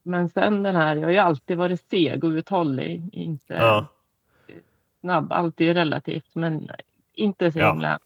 Men 0.02 0.28
sen 0.28 0.62
den 0.62 0.76
här, 0.76 0.96
jag 0.96 1.04
har 1.04 1.10
ju 1.12 1.18
alltid 1.18 1.56
varit 1.58 1.80
seg 1.90 2.24
och 2.24 2.28
uthållig. 2.30 3.08
Inte 3.12 3.54
ja, 3.54 3.86
snabb, 5.00 5.32
alltid 5.32 5.74
relativt, 5.74 6.34
men 6.34 6.70
inte 7.14 7.52
så 7.52 7.58
Ja. 7.58 7.70
himla 7.72 7.98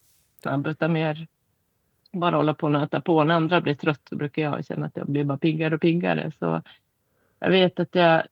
utan 0.67 0.93
mer 0.93 1.27
bara 2.11 2.35
hålla 2.35 2.53
på 2.53 2.65
och 2.65 2.71
nöta 2.71 3.01
på. 3.01 3.23
När 3.23 3.35
andra 3.35 3.61
blir 3.61 3.75
trött 3.75 4.01
så 4.09 4.15
brukar 4.15 4.41
jag 4.41 4.65
känna 4.65 4.85
att 4.85 4.97
jag 4.97 5.07
blir 5.07 5.23
bara 5.23 5.37
piggare 5.37 5.75
och 5.75 5.81
piggare. 5.81 6.31
Så 6.39 6.61
jag 7.39 7.49
vet 7.49 7.79
att 7.79 7.95
jag 7.95 8.23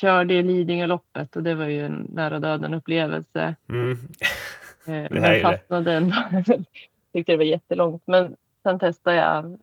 körde 0.00 0.34
i 0.34 0.42
Lidingöloppet 0.42 1.36
och 1.36 1.42
det 1.42 1.54
var 1.54 1.66
ju 1.66 1.86
en 1.86 2.06
nära 2.12 2.38
döden 2.40 2.74
upplevelse. 2.74 3.54
mm. 3.68 3.92
Eh, 4.86 5.06
Det 5.10 5.20
här 5.20 5.34
det. 5.34 5.40
fastnade 5.40 5.92
ändå. 5.92 6.14
Tyckte 7.12 7.32
det 7.32 7.36
var 7.36 7.44
jättelångt. 7.44 8.02
Men 8.06 8.36
sen 8.62 8.78
testade 8.78 9.16
jag 9.16 9.58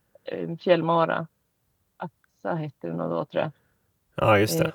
fjällmara. 0.61 1.27
Axa 1.97 2.55
hette 2.55 2.87
det 2.87 2.93
nog 2.93 3.09
då 3.09 3.25
tror 3.25 3.43
jag. 3.43 3.51
ja 4.15 4.39
just 4.39 4.59
det. 4.59 4.65
Eh, 4.65 4.73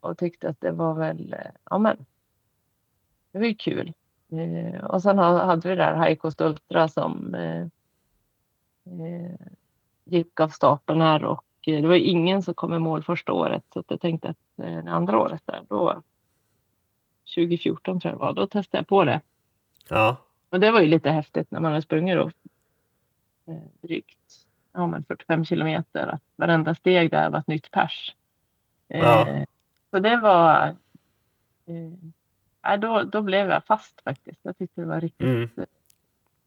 Och 0.00 0.18
tyckte 0.18 0.48
att 0.48 0.60
det 0.60 0.70
var 0.70 0.94
väl, 0.94 1.32
eh, 1.32 1.50
ja 1.70 1.78
men. 1.78 1.96
Det 3.32 3.38
var 3.38 3.46
ju 3.46 3.54
kul. 3.54 3.92
Eh, 4.32 4.84
Och 4.84 5.02
sen 5.02 5.18
ha- 5.18 5.44
hade 5.44 5.68
vi 5.68 5.74
det 5.74 5.82
där 5.82 5.94
Heikos 5.94 6.40
Ultra 6.40 6.88
som 6.88 7.34
eh, 7.34 7.60
eh, 8.84 9.46
gick 10.04 10.40
av 10.40 10.48
stapeln 10.48 11.00
här 11.00 11.24
och 11.24 11.44
eh, 11.66 11.82
det 11.82 11.88
var 11.88 11.94
ingen 11.94 12.42
som 12.42 12.54
kom 12.54 12.74
i 12.74 12.78
mål 12.78 13.02
första 13.02 13.32
året. 13.32 13.64
Så 13.74 13.84
jag 13.88 14.00
tänkte 14.00 14.28
att 14.28 14.64
eh, 14.66 14.84
det 14.84 14.90
andra 14.92 15.18
året 15.18 15.42
där, 15.44 15.62
då 15.68 16.02
2014 17.34 18.00
tror 18.00 18.10
jag 18.12 18.18
det 18.20 18.24
var, 18.24 18.32
då 18.32 18.46
testade 18.46 18.78
jag 18.80 18.88
på 18.88 19.04
det. 19.04 19.20
Ja, 19.88 20.16
Och 20.50 20.60
det 20.60 20.70
var 20.70 20.80
ju 20.80 20.86
lite 20.86 21.10
häftigt 21.10 21.50
när 21.50 21.60
man 21.60 21.72
har 21.72 21.80
sprungit 21.80 22.16
då 22.16 22.30
drygt 23.82 24.18
ja, 24.72 24.86
men 24.86 25.04
45 25.04 25.44
kilometer. 25.44 26.06
Att 26.06 26.22
varenda 26.36 26.74
steg 26.74 27.10
där 27.10 27.30
var 27.30 27.38
ett 27.38 27.46
nytt 27.46 27.70
pers. 27.70 28.14
Eh, 28.88 29.00
Ja. 29.00 29.44
Så 29.90 29.98
det 29.98 30.16
var... 30.16 30.66
Eh, 31.66 31.92
ja, 32.62 32.76
då, 32.76 33.02
då 33.02 33.22
blev 33.22 33.50
jag 33.50 33.64
fast 33.64 34.00
faktiskt. 34.04 34.40
Jag 34.42 34.58
tyckte 34.58 34.80
det 34.80 34.86
var 34.86 35.00
riktigt 35.00 35.26
mm. 35.26 35.48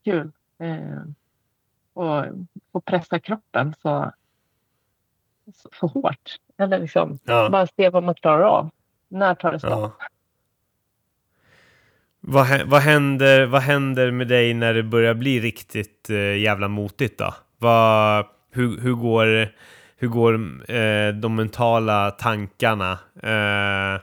kul. 0.04 0.32
Eh, 0.60 1.02
och 1.94 2.26
få 2.72 2.82
pressa 2.82 3.20
kroppen 3.20 3.74
så, 3.82 4.12
så, 5.56 5.70
så 5.80 5.88
hårt. 5.88 6.36
Eller 6.58 6.80
liksom 6.80 7.20
ja. 7.24 7.50
bara 7.50 7.68
se 7.68 7.90
vad 7.90 8.04
man 8.04 8.16
klarar 8.16 8.44
av. 8.44 8.70
När 9.08 9.36
tar 9.36 9.52
det 9.52 9.60
stopp? 9.60 9.96
Ja. 10.00 10.08
Vad, 12.28 12.62
vad, 12.66 12.82
händer, 12.82 13.46
vad 13.46 13.62
händer 13.62 14.12
med 14.12 14.28
dig 14.28 14.54
när 14.54 14.74
det 14.74 14.84
börjar 14.84 15.14
bli 15.14 15.40
riktigt 15.40 16.10
eh, 16.10 16.38
jävla 16.38 16.68
motigt 16.68 17.18
då? 17.18 17.34
Vad, 17.58 18.26
hur, 18.52 18.82
hur 18.82 18.94
går, 18.94 19.48
hur 19.98 20.08
går 20.08 20.34
eh, 20.72 21.14
de 21.14 21.36
mentala 21.36 22.12
tankarna? 22.12 22.92
Eh, 23.24 24.02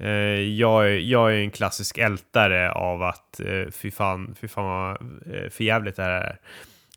Eh, 0.00 0.40
jag, 0.40 0.86
är- 0.90 0.98
jag 0.98 1.32
är 1.34 1.36
en 1.42 1.50
klassisk 1.50 1.98
ältare 1.98 2.72
av 2.72 3.02
att 3.02 3.40
eh, 3.40 3.70
fy 3.70 3.90
fan, 3.90 4.34
fy 4.40 4.48
fan 4.48 4.64
vad 4.64 4.90
eh, 5.34 5.82
det 5.84 5.98
här 5.98 6.10
är. 6.10 6.38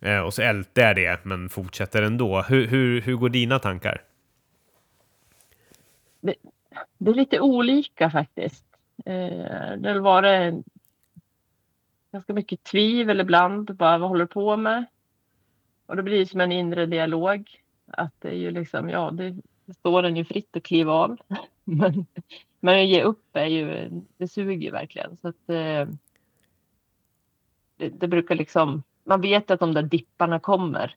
Eh, 0.01 0.19
och 0.21 0.33
så 0.33 0.41
ältar 0.41 0.81
jag 0.81 0.95
det, 0.95 1.25
men 1.25 1.49
fortsätter 1.49 2.01
ändå. 2.01 2.41
Hur, 2.41 2.67
hur, 2.67 3.01
hur 3.01 3.15
går 3.15 3.29
dina 3.29 3.59
tankar? 3.59 4.01
Det 6.97 7.09
är 7.11 7.13
lite 7.13 7.39
olika 7.39 8.09
faktiskt. 8.11 8.65
Eh, 9.05 9.77
det 9.77 9.89
har 9.89 9.99
varit 9.99 10.53
ganska 12.11 12.33
mycket 12.33 12.63
tvivel 12.63 13.21
ibland. 13.21 13.75
Bara, 13.75 13.97
vad 13.97 14.09
håller 14.09 14.25
du 14.25 14.27
på 14.33 14.57
med? 14.57 14.85
Och 15.85 15.95
det 15.95 16.03
blir 16.03 16.25
som 16.25 16.41
en 16.41 16.51
inre 16.51 16.85
dialog. 16.85 17.49
Att 17.87 18.13
det 18.19 18.29
är 18.29 18.35
ju 18.35 18.51
liksom, 18.51 18.89
ja, 18.89 19.11
det, 19.11 19.35
det 19.65 19.73
står 19.73 20.01
den 20.01 20.15
ju 20.17 20.25
fritt 20.25 20.57
att 20.57 20.63
kliva 20.63 20.93
av. 20.93 21.17
men, 21.63 22.05
men 22.63 22.79
att 22.79 22.87
ge 22.87 23.03
upp 23.03 23.35
är 23.35 23.45
ju, 23.45 23.89
det 24.17 24.27
suger 24.27 24.53
ju 24.53 24.71
verkligen. 24.71 25.17
Så 25.17 25.27
att, 25.27 25.49
eh, 25.49 25.87
det, 27.77 27.89
det 27.89 28.07
brukar 28.07 28.35
liksom, 28.35 28.83
man 29.03 29.21
vet 29.21 29.51
att 29.51 29.59
de 29.59 29.73
där 29.73 29.83
dipparna 29.83 30.39
kommer. 30.39 30.95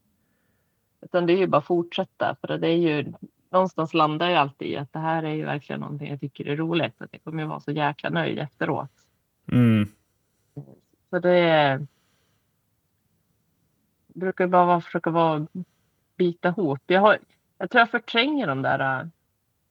Utan 1.00 1.26
det 1.26 1.32
är 1.32 1.36
ju 1.36 1.46
bara 1.46 1.58
att 1.58 1.66
fortsätta 1.66 2.36
för 2.40 2.58
det 2.58 2.68
är 2.68 2.76
ju 2.76 3.12
någonstans 3.50 3.94
landar 3.94 4.28
jag 4.28 4.38
alltid 4.38 4.68
i 4.68 4.76
att 4.76 4.92
det 4.92 4.98
här 4.98 5.22
är 5.22 5.34
ju 5.34 5.44
verkligen 5.44 5.80
någonting 5.80 6.10
jag 6.10 6.20
tycker 6.20 6.46
är 6.46 6.56
roligt. 6.56 7.02
Att 7.02 7.08
jag 7.12 7.24
kommer 7.24 7.42
ju 7.42 7.48
vara 7.48 7.60
så 7.60 7.70
jäkla 7.70 8.10
nöjd 8.10 8.38
efteråt. 8.38 8.90
Mm. 9.52 9.88
Så 11.10 11.18
det 11.18 11.86
brukar 14.06 14.46
bara 14.46 14.80
försöka 14.80 15.10
vara 15.10 15.46
bita 16.16 16.48
ihop. 16.48 16.80
Jag, 16.86 17.00
har, 17.00 17.18
jag 17.58 17.70
tror 17.70 17.80
jag 17.80 17.90
förtränger 17.90 18.46
de 18.46 18.62
där 18.62 19.00
äh, 19.00 19.06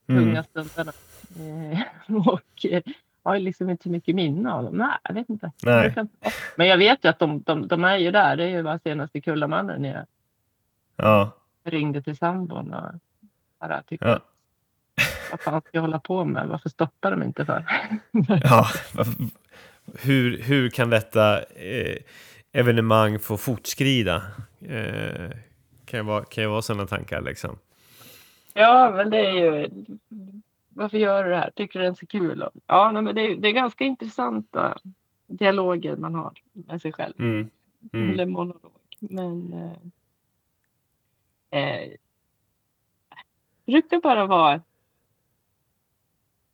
tunga 0.06 0.20
Mm. 0.30 0.44
stunderna. 0.44 0.92
Eh, 1.38 1.80
och 2.28 2.64
eh, 2.70 2.82
har 3.22 3.38
liksom 3.38 3.70
inte 3.70 3.88
mycket 3.88 4.14
minne 4.14 4.52
av 4.52 4.64
dem. 4.64 4.76
Nej, 4.76 4.98
jag 5.02 5.14
vet 5.14 5.28
inte. 5.28 5.52
Nej. 5.62 5.94
Men 6.56 6.66
jag 6.66 6.78
vet 6.78 7.04
ju 7.04 7.08
att 7.08 7.18
de, 7.18 7.42
de, 7.42 7.68
de 7.68 7.84
är 7.84 7.96
ju 7.96 8.10
där. 8.10 8.36
Det 8.36 8.44
är 8.44 8.48
ju 8.48 8.62
bara 8.62 8.78
senast 8.78 9.16
i 9.16 9.20
Kullamannen 9.20 9.84
jag 9.84 10.06
Ja. 10.96 11.30
ringde 11.64 12.02
till 12.02 12.16
sambon 12.16 12.74
och 12.74 12.92
bara 13.60 13.82
tyckte 13.82 14.06
Ja. 14.08 14.20
vad 15.30 15.40
fan 15.40 15.60
ska 15.60 15.70
jag 15.72 15.80
hålla 15.80 15.98
på 16.00 16.24
med? 16.24 16.48
Varför 16.48 16.68
stoppar 16.68 17.10
de 17.10 17.22
inte 17.22 17.44
för? 17.44 17.64
ja. 18.42 18.66
Hur, 19.98 20.42
hur 20.42 20.70
kan 20.70 20.90
detta 20.90 21.38
eh, 21.42 21.96
evenemang 22.52 23.18
få 23.18 23.36
fortskrida? 23.36 24.22
Eh, 24.60 25.30
kan 25.84 26.00
ju 26.00 26.04
vara, 26.06 26.24
kan 26.24 26.44
ju 26.44 26.50
vara 26.50 26.62
sådana 26.62 26.86
tankar 26.86 27.20
liksom. 27.20 27.58
Ja, 28.56 28.92
men 28.96 29.10
det 29.10 29.18
är 29.18 29.32
ju 29.32 29.70
varför 30.68 30.98
gör 30.98 31.24
du 31.24 31.30
det 31.30 31.36
här? 31.36 31.50
Tycker 31.50 31.78
du 31.78 31.84
det 31.84 31.90
är 31.90 31.94
så 31.94 32.06
kul? 32.06 32.48
Ja, 32.66 32.92
men 32.92 33.14
det 33.14 33.20
är, 33.20 33.36
det 33.36 33.48
är 33.48 33.52
ganska 33.52 33.84
intressanta 33.84 34.78
dialoger 35.26 35.96
man 35.96 36.14
har 36.14 36.32
med 36.52 36.82
sig 36.82 36.92
själv. 36.92 37.14
Mm. 37.18 37.50
Mm. 37.92 38.10
Eller 38.10 38.26
monolog. 38.26 38.72
Men 39.00 39.52
eh, 41.50 41.60
eh, 41.60 41.92
brukar 43.66 44.00
bara 44.00 44.26
vara 44.26 44.60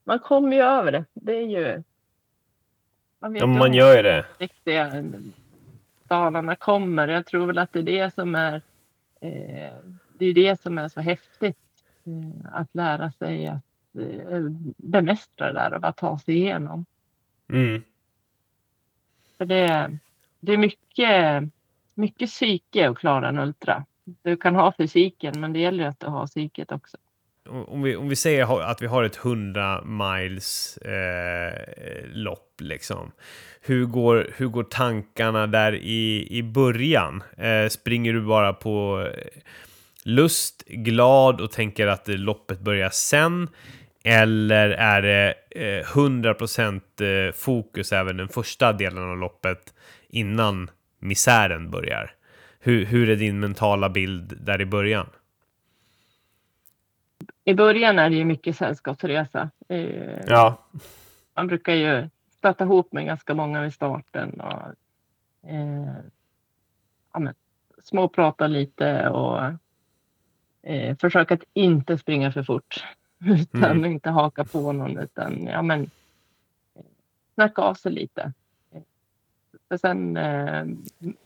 man 0.04 0.18
kommer 0.18 0.56
ju 0.56 0.62
över 0.62 0.92
det. 0.92 1.04
Det 1.14 1.36
är 1.36 1.46
ju 1.46 1.82
man 3.18 3.32
vet 3.32 3.40
Ja, 3.40 3.46
man 3.46 3.74
gör 3.74 3.96
ju 3.96 4.02
det. 4.02 4.26
riktiga 4.38 5.04
dalarna 6.04 6.56
kommer. 6.56 7.08
Jag 7.08 7.26
tror 7.26 7.46
väl 7.46 7.58
att 7.58 7.72
det 7.72 7.78
är 7.78 7.82
det 7.82 8.14
som 8.14 8.34
är 8.34 8.54
eh, 9.20 9.74
det 10.18 10.26
är 10.26 10.34
det 10.34 10.60
som 10.60 10.78
är 10.78 10.88
så 10.88 11.00
häftigt. 11.00 11.58
Eh, 12.04 12.52
att 12.52 12.68
lära 12.72 13.12
sig 13.12 13.46
att 13.46 13.62
eh, 13.98 14.40
bemästra 14.76 15.46
det 15.46 15.52
där 15.52 15.74
och 15.74 15.80
bara 15.80 15.92
ta 15.92 16.18
sig 16.18 16.36
igenom. 16.36 16.84
Mm. 17.48 17.82
För 19.38 19.44
det, 19.44 19.98
det 20.40 20.52
är 20.52 20.56
mycket, 20.56 21.42
mycket 21.94 22.30
psyke 22.30 22.88
att 22.88 22.98
klara 22.98 23.28
en 23.28 23.38
ultra. 23.38 23.84
Du 24.04 24.36
kan 24.36 24.54
ha 24.54 24.72
fysiken 24.78 25.40
men 25.40 25.52
det 25.52 25.58
gäller 25.58 25.86
att 25.86 26.00
du 26.00 26.06
har 26.06 26.26
psyket 26.26 26.72
också. 26.72 26.96
Om 27.48 27.82
vi, 27.82 27.96
om 27.96 28.08
vi 28.08 28.16
säger 28.16 28.60
att 28.62 28.82
vi 28.82 28.86
har 28.86 29.04
ett 29.04 29.16
100 29.16 29.82
miles 29.84 30.76
eh, 30.76 31.52
lopp, 32.12 32.60
liksom. 32.60 33.12
Hur 33.60 33.86
går, 33.86 34.30
hur 34.36 34.46
går 34.46 34.64
tankarna 34.64 35.46
där 35.46 35.74
i, 35.74 36.28
i 36.30 36.42
början? 36.42 37.22
Eh, 37.36 37.68
springer 37.68 38.12
du 38.12 38.20
bara 38.20 38.52
på 38.52 39.06
eh, 39.14 39.40
lust, 40.04 40.64
glad 40.66 41.40
och 41.40 41.50
tänker 41.50 41.86
att 41.86 42.08
eh, 42.08 42.14
loppet 42.16 42.60
börjar 42.60 42.90
sen? 42.90 43.48
Eller 44.04 44.70
är 44.70 45.02
det 45.02 45.34
eh, 45.50 45.84
100% 45.84 47.26
eh, 47.28 47.32
fokus 47.32 47.92
även 47.92 48.16
den 48.16 48.28
första 48.28 48.72
delen 48.72 49.10
av 49.10 49.18
loppet 49.18 49.74
innan 50.08 50.70
misären 50.98 51.70
börjar? 51.70 52.14
Hur, 52.60 52.84
hur 52.84 53.10
är 53.10 53.16
din 53.16 53.40
mentala 53.40 53.88
bild 53.88 54.38
där 54.40 54.60
i 54.60 54.66
början? 54.66 55.06
I 57.44 57.54
början 57.54 57.98
är 57.98 58.10
det 58.10 58.16
ju 58.16 58.24
mycket 58.24 58.56
sällskapsresa. 58.56 59.50
Eh, 59.68 60.20
Ja. 60.26 60.58
Man 61.34 61.46
brukar 61.46 61.72
ju 61.72 62.08
stöta 62.30 62.64
ihop 62.64 62.92
med 62.92 63.06
ganska 63.06 63.34
många 63.34 63.62
vid 63.62 63.72
starten 63.74 64.40
och 64.40 64.62
eh, 65.50 65.94
ja, 67.12 67.18
men, 67.18 67.34
småprata 67.82 68.46
lite 68.46 69.08
och 69.08 69.40
eh, 70.62 70.96
försöka 70.96 71.34
att 71.34 71.44
inte 71.54 71.98
springa 71.98 72.32
för 72.32 72.42
fort. 72.42 72.84
Utan 73.24 73.64
Mm. 73.70 73.84
inte 73.92 74.10
haka 74.10 74.44
på 74.44 74.72
någon 74.72 74.98
utan 74.98 75.46
ja, 75.46 75.62
men, 75.62 75.82
eh, 76.74 76.82
snacka 77.34 77.62
av 77.62 77.74
sig 77.74 77.92
lite. 77.92 78.32
Eh, 78.72 78.82
För 79.68 79.76
sen 79.76 80.16
eh, 80.16 80.64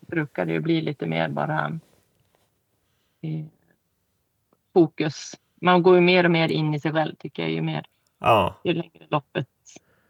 brukar 0.01 0.46
det 0.46 0.53
ju 0.53 0.61
bli 0.61 0.81
lite 0.81 1.07
mer 1.07 1.29
bara 1.29 1.79
eh, 3.20 3.44
fokus. 4.72 5.35
Man 5.61 5.83
går 5.83 5.94
ju 5.94 6.01
mer 6.01 6.25
och 6.25 6.31
mer 6.31 6.49
in 6.49 6.75
i 6.75 6.81
sig 6.81 6.92
själv 6.92 7.14
tycker 7.14 7.42
jag 7.42 7.53
ju 7.53 7.62
mer 7.62 7.87
Ja. 8.18 8.57
ju 8.64 8.72
längre 8.72 9.07
loppet 9.09 9.49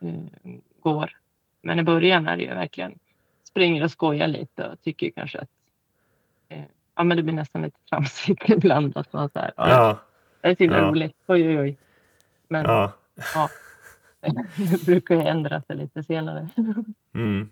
eh, 0.00 0.52
går. 0.80 1.16
Men 1.62 1.78
i 1.78 1.82
början 1.82 2.28
är 2.28 2.36
det 2.36 2.42
ju 2.42 2.48
verkligen 2.54 2.98
springer 3.44 3.84
och 3.84 3.90
skojar 3.90 4.28
lite 4.28 4.68
och 4.68 4.82
tycker 4.82 5.10
kanske 5.10 5.38
att 5.38 5.48
eh, 6.48 6.62
ja, 6.96 7.04
men 7.04 7.16
det 7.16 7.22
blir 7.22 7.34
nästan 7.34 7.62
lite 7.62 7.78
tramsigt 7.90 8.42
ibland. 8.48 8.96
Att 8.96 9.12
man 9.12 9.28
så 9.30 9.38
här, 9.38 9.52
ja, 9.56 9.68
Ja. 9.70 9.98
Det 10.40 10.48
är 10.48 10.54
så 10.56 10.62
himla 10.62 10.78
Ja. 10.78 10.84
roligt. 10.84 11.16
Oj, 11.26 11.48
oj, 11.48 11.58
oj. 11.60 11.76
Men 12.48 12.64
Ja. 12.64 12.92
det 14.56 14.84
brukar 14.86 15.14
ju 15.14 15.22
ändra 15.22 15.60
sig 15.62 15.76
lite 15.76 16.02
senare. 16.02 16.48
Mm. 17.14 17.48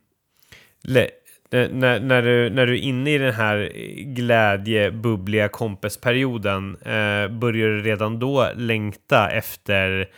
Le- 0.83 1.11
när, 1.51 2.01
när, 2.01 2.23
du, 2.23 2.51
när 2.51 2.67
du 2.67 2.73
är 2.75 2.83
inne 2.83 3.11
i 3.15 3.19
den 3.19 3.35
här 3.35 3.73
glädje, 4.05 4.91
bubbliga 4.91 5.49
kompisperioden, 5.49 6.77
eh, 6.77 7.29
börjar 7.29 7.69
du 7.69 7.83
redan 7.83 8.19
då 8.19 8.49
längta 8.57 9.31
efter, 9.31 10.09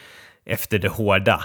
efter 0.44 0.78
det 0.78 0.88
hårda? 0.88 1.40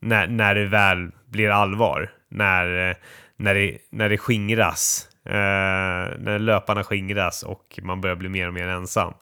När, 0.00 0.26
när 0.26 0.54
det 0.54 0.66
väl 0.66 1.10
blir 1.26 1.50
allvar? 1.50 2.12
När, 2.28 2.96
när, 3.36 3.54
det, 3.54 3.78
när 3.90 4.08
det 4.08 4.18
skingras? 4.18 5.08
Eh, 5.26 6.18
när 6.18 6.38
löparna 6.38 6.84
skingras 6.84 7.42
och 7.42 7.78
man 7.82 8.00
börjar 8.00 8.16
bli 8.16 8.28
mer 8.28 8.48
och 8.48 8.54
mer 8.54 8.68
ensam? 8.68 9.12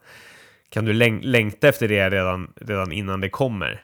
Kan 0.68 0.84
du 0.84 0.92
läng- 0.92 1.22
längta 1.22 1.68
efter 1.68 1.88
det 1.88 2.10
redan, 2.10 2.52
redan 2.56 2.92
innan 2.92 3.20
det 3.20 3.28
kommer? 3.28 3.82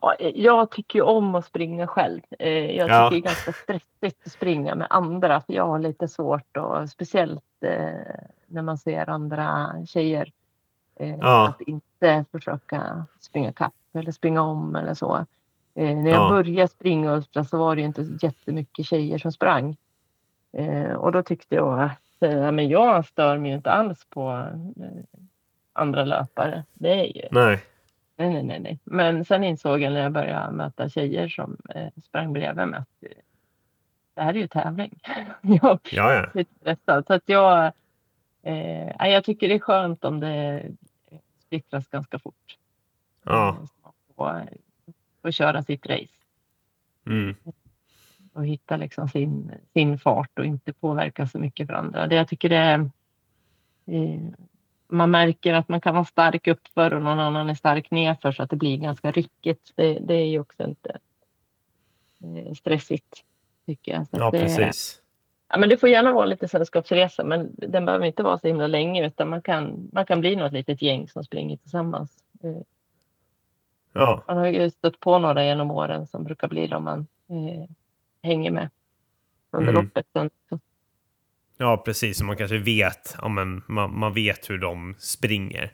Ja, 0.00 0.14
jag 0.34 0.70
tycker 0.70 0.98
ju 0.98 1.02
om 1.02 1.34
att 1.34 1.44
springa 1.44 1.86
själv. 1.86 2.20
Eh, 2.38 2.48
Jag 2.48 2.86
tycker 2.86 2.94
Ja. 3.00 3.10
det 3.10 3.16
är 3.16 3.20
ganska 3.20 3.52
stressigt 3.52 4.26
att 4.26 4.32
springa 4.32 4.74
med 4.74 4.86
andra. 4.90 5.40
För 5.40 5.52
jag 5.52 5.66
har 5.66 5.78
lite 5.78 6.08
svårt 6.08 6.56
och 6.56 6.90
speciellt 6.90 7.42
eh, 7.64 8.14
när 8.46 8.62
man 8.62 8.78
ser 8.78 9.10
andra 9.10 9.72
tjejer. 9.86 10.32
Ja. 11.20 11.48
Att 11.48 11.60
inte 11.60 12.24
försöka 12.32 13.06
springa 13.20 13.52
kapp 13.52 13.74
eller 13.94 14.12
springa 14.12 14.42
om 14.42 14.76
eller 14.76 14.94
så. 14.94 15.26
När 15.74 16.10
jag 16.10 16.20
Ja. 16.22 16.28
började 16.28 16.68
springa 16.68 17.12
Ultra 17.16 17.44
så 17.44 17.58
var 17.58 17.76
det 17.76 17.82
inte 17.82 18.08
jättemycket 18.22 18.86
tjejer 18.86 19.18
som 19.18 19.32
sprang. 19.32 19.76
Eh, 20.52 20.92
och 20.92 21.12
då 21.12 21.22
tyckte 21.22 21.54
jag 21.54 21.82
att 21.82 22.22
eh, 22.22 22.52
men 22.52 22.68
jag 22.68 23.06
stör 23.06 23.38
mig 23.38 23.50
inte 23.52 23.70
alls 23.70 24.06
på 24.10 24.30
eh, 24.76 25.20
andra 25.72 26.04
löpare. 26.04 26.64
Det 26.74 26.90
är 26.90 27.16
ju 27.16 27.28
Nej. 27.30 27.62
Nej, 28.16 28.32
nej, 28.32 28.42
nej, 28.42 28.60
nej. 28.60 28.78
Men 28.84 29.24
sen 29.24 29.44
insåg 29.44 29.80
jag 29.80 29.92
när 29.92 30.00
jag 30.02 30.12
började 30.12 30.52
möta 30.52 30.88
tjejer 30.88 31.28
som 31.28 31.56
eh, 31.74 31.88
sprang 32.04 32.32
bredvid 32.32 32.68
mig 32.68 32.80
att 32.80 33.02
eh, 33.02 33.16
det 34.14 34.22
här 34.22 34.34
är 34.34 34.38
ju 34.38 34.48
tävling. 34.48 35.00
jag 35.40 35.80
Ja, 35.92 36.12
ja. 36.12 36.12
är 36.12 36.30
lite 36.34 36.54
stressad. 36.60 37.06
Så 37.06 37.14
att 37.14 37.22
jag, 37.26 37.72
eh, 38.42 39.08
jag 39.10 39.24
tycker 39.24 39.48
det 39.48 39.54
är 39.54 39.58
skönt 39.58 40.04
om 40.04 40.20
det 40.20 40.64
splittras 41.46 41.88
ganska 41.88 42.18
fort. 42.18 42.56
Ja. 43.22 43.48
Eh, 43.48 43.54
man 43.82 43.92
får, 44.16 44.48
får 45.22 45.30
köra 45.30 45.62
sitt 45.62 45.86
race 45.86 46.14
Mm. 47.06 47.34
Och 48.32 48.46
hitta 48.46 48.76
liksom 48.76 49.08
sin, 49.08 49.52
sin 49.72 49.98
fart 49.98 50.38
och 50.38 50.44
inte 50.44 50.72
påverka 50.72 51.26
så 51.26 51.38
mycket 51.38 51.66
för 51.66 51.74
andra. 51.74 52.06
Det 52.06 52.14
jag 52.14 52.28
tycker 52.28 52.48
det 52.48 52.56
är 52.56 52.90
eh, 53.86 54.20
man 54.88 55.10
märker 55.10 55.54
att 55.54 55.68
man 55.68 55.80
kan 55.80 55.94
vara 55.94 56.04
stark 56.04 56.46
uppför 56.46 56.94
och 56.94 57.02
någon 57.02 57.20
annan 57.20 57.50
är 57.50 57.54
stark 57.54 57.90
nerför 57.90 58.32
så 58.32 58.42
att 58.42 58.50
det 58.50 58.56
blir 58.56 58.76
ganska 58.76 59.10
ryckigt. 59.10 59.72
Det, 59.74 59.98
det 59.98 60.14
är 60.14 60.26
ju 60.26 60.40
också 60.40 60.62
inte 60.62 60.98
eh, 62.24 62.54
stressigt 62.54 63.24
tycker 63.66 63.92
jag. 63.92 64.08
Så 64.08 64.16
Ja, 64.16 64.30
det, 64.30 64.40
precis. 64.40 65.02
Ja, 65.48 65.58
men 65.58 65.68
det 65.68 65.76
får 65.76 65.88
gärna 65.88 66.12
vara 66.12 66.26
lite 66.26 66.48
sällskapsresa 66.48 67.24
men 67.24 67.50
den 67.52 67.84
behöver 67.84 68.06
inte 68.06 68.22
vara 68.22 68.38
så 68.38 68.46
himla 68.46 68.66
länge 68.66 69.06
utan 69.06 69.28
man 69.28 69.42
kan, 69.42 69.88
man 69.92 70.06
kan 70.06 70.20
bli 70.20 70.36
något 70.36 70.52
litet 70.52 70.82
gäng 70.82 71.08
som 71.08 71.24
springer 71.24 71.56
tillsammans. 71.56 72.10
Eh, 72.42 72.62
Ja. 73.92 74.24
Man 74.28 74.36
har 74.36 74.46
ju 74.46 74.70
stött 74.70 75.00
på 75.00 75.18
några 75.18 75.44
genom 75.44 75.70
åren 75.70 76.06
som 76.06 76.24
brukar 76.24 76.48
bli 76.48 76.66
de 76.66 76.84
man 76.84 77.06
eh, 77.28 77.64
hänger 78.22 78.50
med 78.50 78.70
under 79.50 79.72
Mm. 79.72 79.84
loppet. 79.84 80.06
Ja, 81.58 81.76
precis. 81.84 82.22
Man 82.22 82.36
kanske 82.36 82.58
vet, 82.58 83.16
ja, 83.22 83.28
men 83.28 83.62
man, 83.66 83.98
man 83.98 84.14
vet 84.14 84.50
hur 84.50 84.58
de 84.58 84.94
springer. 84.98 85.72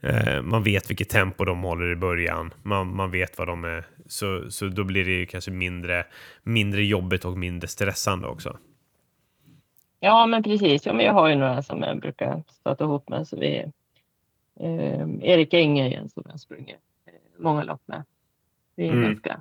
Eh, 0.00 0.42
man 0.42 0.62
vet 0.62 0.90
vilket 0.90 1.08
tempo 1.08 1.44
de 1.44 1.62
håller 1.62 1.92
i 1.92 1.96
början. 1.96 2.54
Man, 2.62 2.96
man 2.96 3.10
vet 3.10 3.38
vad 3.38 3.48
de 3.48 3.64
är. 3.64 3.84
Så, 4.06 4.50
så 4.50 4.66
då 4.66 4.84
blir 4.84 5.04
det 5.04 5.10
ju 5.12 5.26
kanske 5.26 5.50
mindre, 5.50 6.06
mindre 6.42 6.84
jobbigt 6.84 7.24
och 7.24 7.38
mindre 7.38 7.68
stressande 7.68 8.26
också. 8.26 8.58
Ja, 10.00 10.26
men 10.26 10.42
precis. 10.42 10.86
Ja, 10.86 10.92
men 10.92 11.06
jag 11.06 11.12
har 11.12 11.28
ju 11.28 11.34
några 11.34 11.62
som 11.62 11.82
jag 11.82 12.00
brukar 12.00 12.42
stöta 12.48 12.84
ihop 12.84 13.08
med. 13.08 13.28
Så 13.28 13.36
vi, 13.40 13.56
eh, 14.60 15.06
Erik 15.22 15.54
Enge 15.54 15.86
igen 15.86 16.08
som 16.08 16.22
jag 16.28 16.40
sprungit 16.40 16.76
eh, 17.06 17.12
många 17.42 17.64
lopp 17.64 17.82
med. 17.86 18.02
Det 18.76 18.88
är 18.88 18.92
Mm. 18.92 19.04
ganska, 19.04 19.40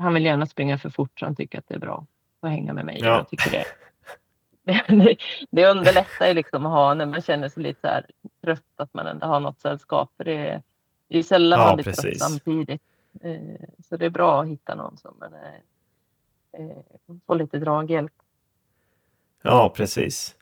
han 0.00 0.14
vill 0.14 0.24
gärna 0.24 0.46
springa 0.46 0.78
för 0.78 0.90
fort 0.90 1.18
så 1.20 1.24
han 1.26 1.36
tycker 1.36 1.58
att 1.58 1.68
det 1.68 1.74
är 1.74 1.78
bra 1.78 2.06
att 2.40 2.50
hänga 2.50 2.72
med 2.72 2.84
mig. 2.84 2.98
Ja. 3.00 3.06
Jag 3.16 3.28
tycker 3.28 3.50
det, 3.50 3.64
det, 4.64 5.16
det 5.50 5.66
underlättar 5.70 6.26
ju 6.26 6.34
liksom 6.34 6.66
att 6.66 6.72
ha 6.72 6.94
när 6.94 7.06
man 7.06 7.22
känner 7.22 7.48
sig 7.48 7.62
lite 7.62 7.80
så 7.80 7.86
här 7.86 8.06
trött 8.44 8.62
att 8.76 8.94
man 8.94 9.06
ändå 9.06 9.26
har 9.26 9.40
något 9.40 9.60
sällskap. 9.60 10.12
För 10.16 10.24
det, 10.24 10.32
är- 10.36 10.62
det 11.08 11.14
är 11.14 11.16
ju 11.16 11.22
sällan 11.22 11.60
Ja, 11.60 11.66
man 11.66 11.76
blir 11.76 11.84
precis. 11.84 12.02
trött 12.02 12.18
samtidigt. 12.18 12.82
Eh, 13.22 13.66
så 13.88 13.96
det 13.96 14.06
är 14.06 14.10
bra 14.10 14.42
att 14.42 14.48
hitta 14.48 14.74
någon 14.74 14.96
som 14.96 15.16
man 15.20 15.32
är, 15.34 15.60
eh, 16.58 16.76
får 17.26 17.34
lite 17.36 17.58
draghjälp. 17.58 18.12
Ja, 19.42 19.72
precis. 19.76 20.34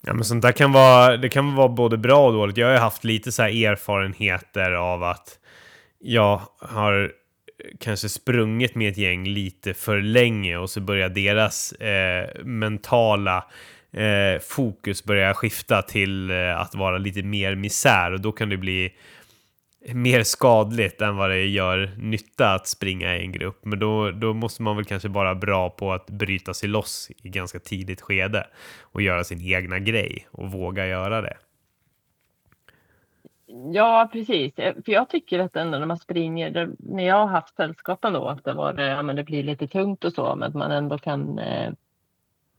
Ja, 0.00 0.14
men 0.14 0.24
sånt 0.24 0.42
där 0.42 0.52
kan 0.52 0.72
vara, 0.72 1.16
det 1.16 1.28
kan 1.28 1.54
vara 1.54 1.68
både 1.68 1.96
bra 1.98 2.26
och 2.26 2.32
dåligt. 2.32 2.56
Jag 2.56 2.66
har 2.66 2.72
ju 2.74 2.78
haft 2.80 3.04
lite 3.04 3.32
så 3.32 3.42
här 3.42 3.64
erfarenheter 3.66 4.72
av 4.72 5.02
att 5.02 5.38
jag 5.98 6.40
har 6.60 7.12
kanske 7.80 8.08
sprungit 8.08 8.74
med 8.74 8.88
ett 8.88 8.98
gäng 8.98 9.24
lite 9.28 9.74
för 9.74 10.00
länge 10.00 10.56
och 10.56 10.70
så 10.70 10.80
börjar 10.80 11.08
deras 11.08 11.72
eh, 11.72 12.44
mentala 12.44 13.44
eh, 13.92 14.40
fokus 14.40 15.04
börja 15.04 15.34
skifta 15.34 15.82
till 15.82 16.30
eh, 16.30 16.60
att 16.60 16.74
vara 16.74 16.98
lite 16.98 17.22
mer 17.22 17.54
misär 17.54 18.12
och 18.12 18.20
då 18.20 18.32
kan 18.32 18.48
det 18.48 18.56
bli 18.56 18.92
mer 19.92 20.22
skadligt 20.22 21.00
än 21.00 21.16
vad 21.16 21.30
det 21.30 21.44
gör 21.44 21.90
nytta 21.98 22.54
att 22.54 22.66
springa 22.66 23.16
i 23.16 23.20
en 23.20 23.32
grupp. 23.32 23.64
Men 23.64 23.78
då, 23.78 24.10
då 24.10 24.34
måste 24.34 24.62
man 24.62 24.76
väl 24.76 24.84
kanske 24.84 25.08
vara 25.08 25.34
bra 25.34 25.70
på 25.70 25.92
att 25.92 26.06
bryta 26.06 26.54
sig 26.54 26.68
loss 26.68 27.10
i 27.22 27.28
ganska 27.28 27.58
tidigt 27.58 28.00
skede 28.00 28.46
och 28.80 29.02
göra 29.02 29.24
sin 29.24 29.40
egna 29.40 29.78
grej 29.78 30.26
och 30.30 30.52
våga 30.52 30.86
göra 30.86 31.20
det. 31.20 31.36
Ja, 33.72 34.08
precis. 34.12 34.58
Eh, 34.58 34.74
För 34.84 34.92
jag 34.92 35.08
tycker 35.08 35.38
att 35.38 35.56
ändå 35.56 35.78
när 35.78 35.86
man 35.86 35.98
springer, 35.98 36.50
det- 36.50 36.70
när 36.78 37.04
jag 37.06 37.14
har 37.16 37.26
haft 37.26 37.56
sällskapen 37.56 38.12
då, 38.12 38.28
att 38.28 38.44
det, 38.44 38.52
var, 38.52 38.72
det- 38.72 38.86
ja, 38.86 39.02
men 39.02 39.16
det 39.16 39.24
blir 39.24 39.42
lite 39.42 39.68
tungt 39.68 40.04
och 40.04 40.12
så, 40.12 40.34
men 40.36 40.48
att 40.48 40.54
man 40.54 40.70
ändå 40.70 40.98
kan 40.98 41.38
eh, 41.38 41.66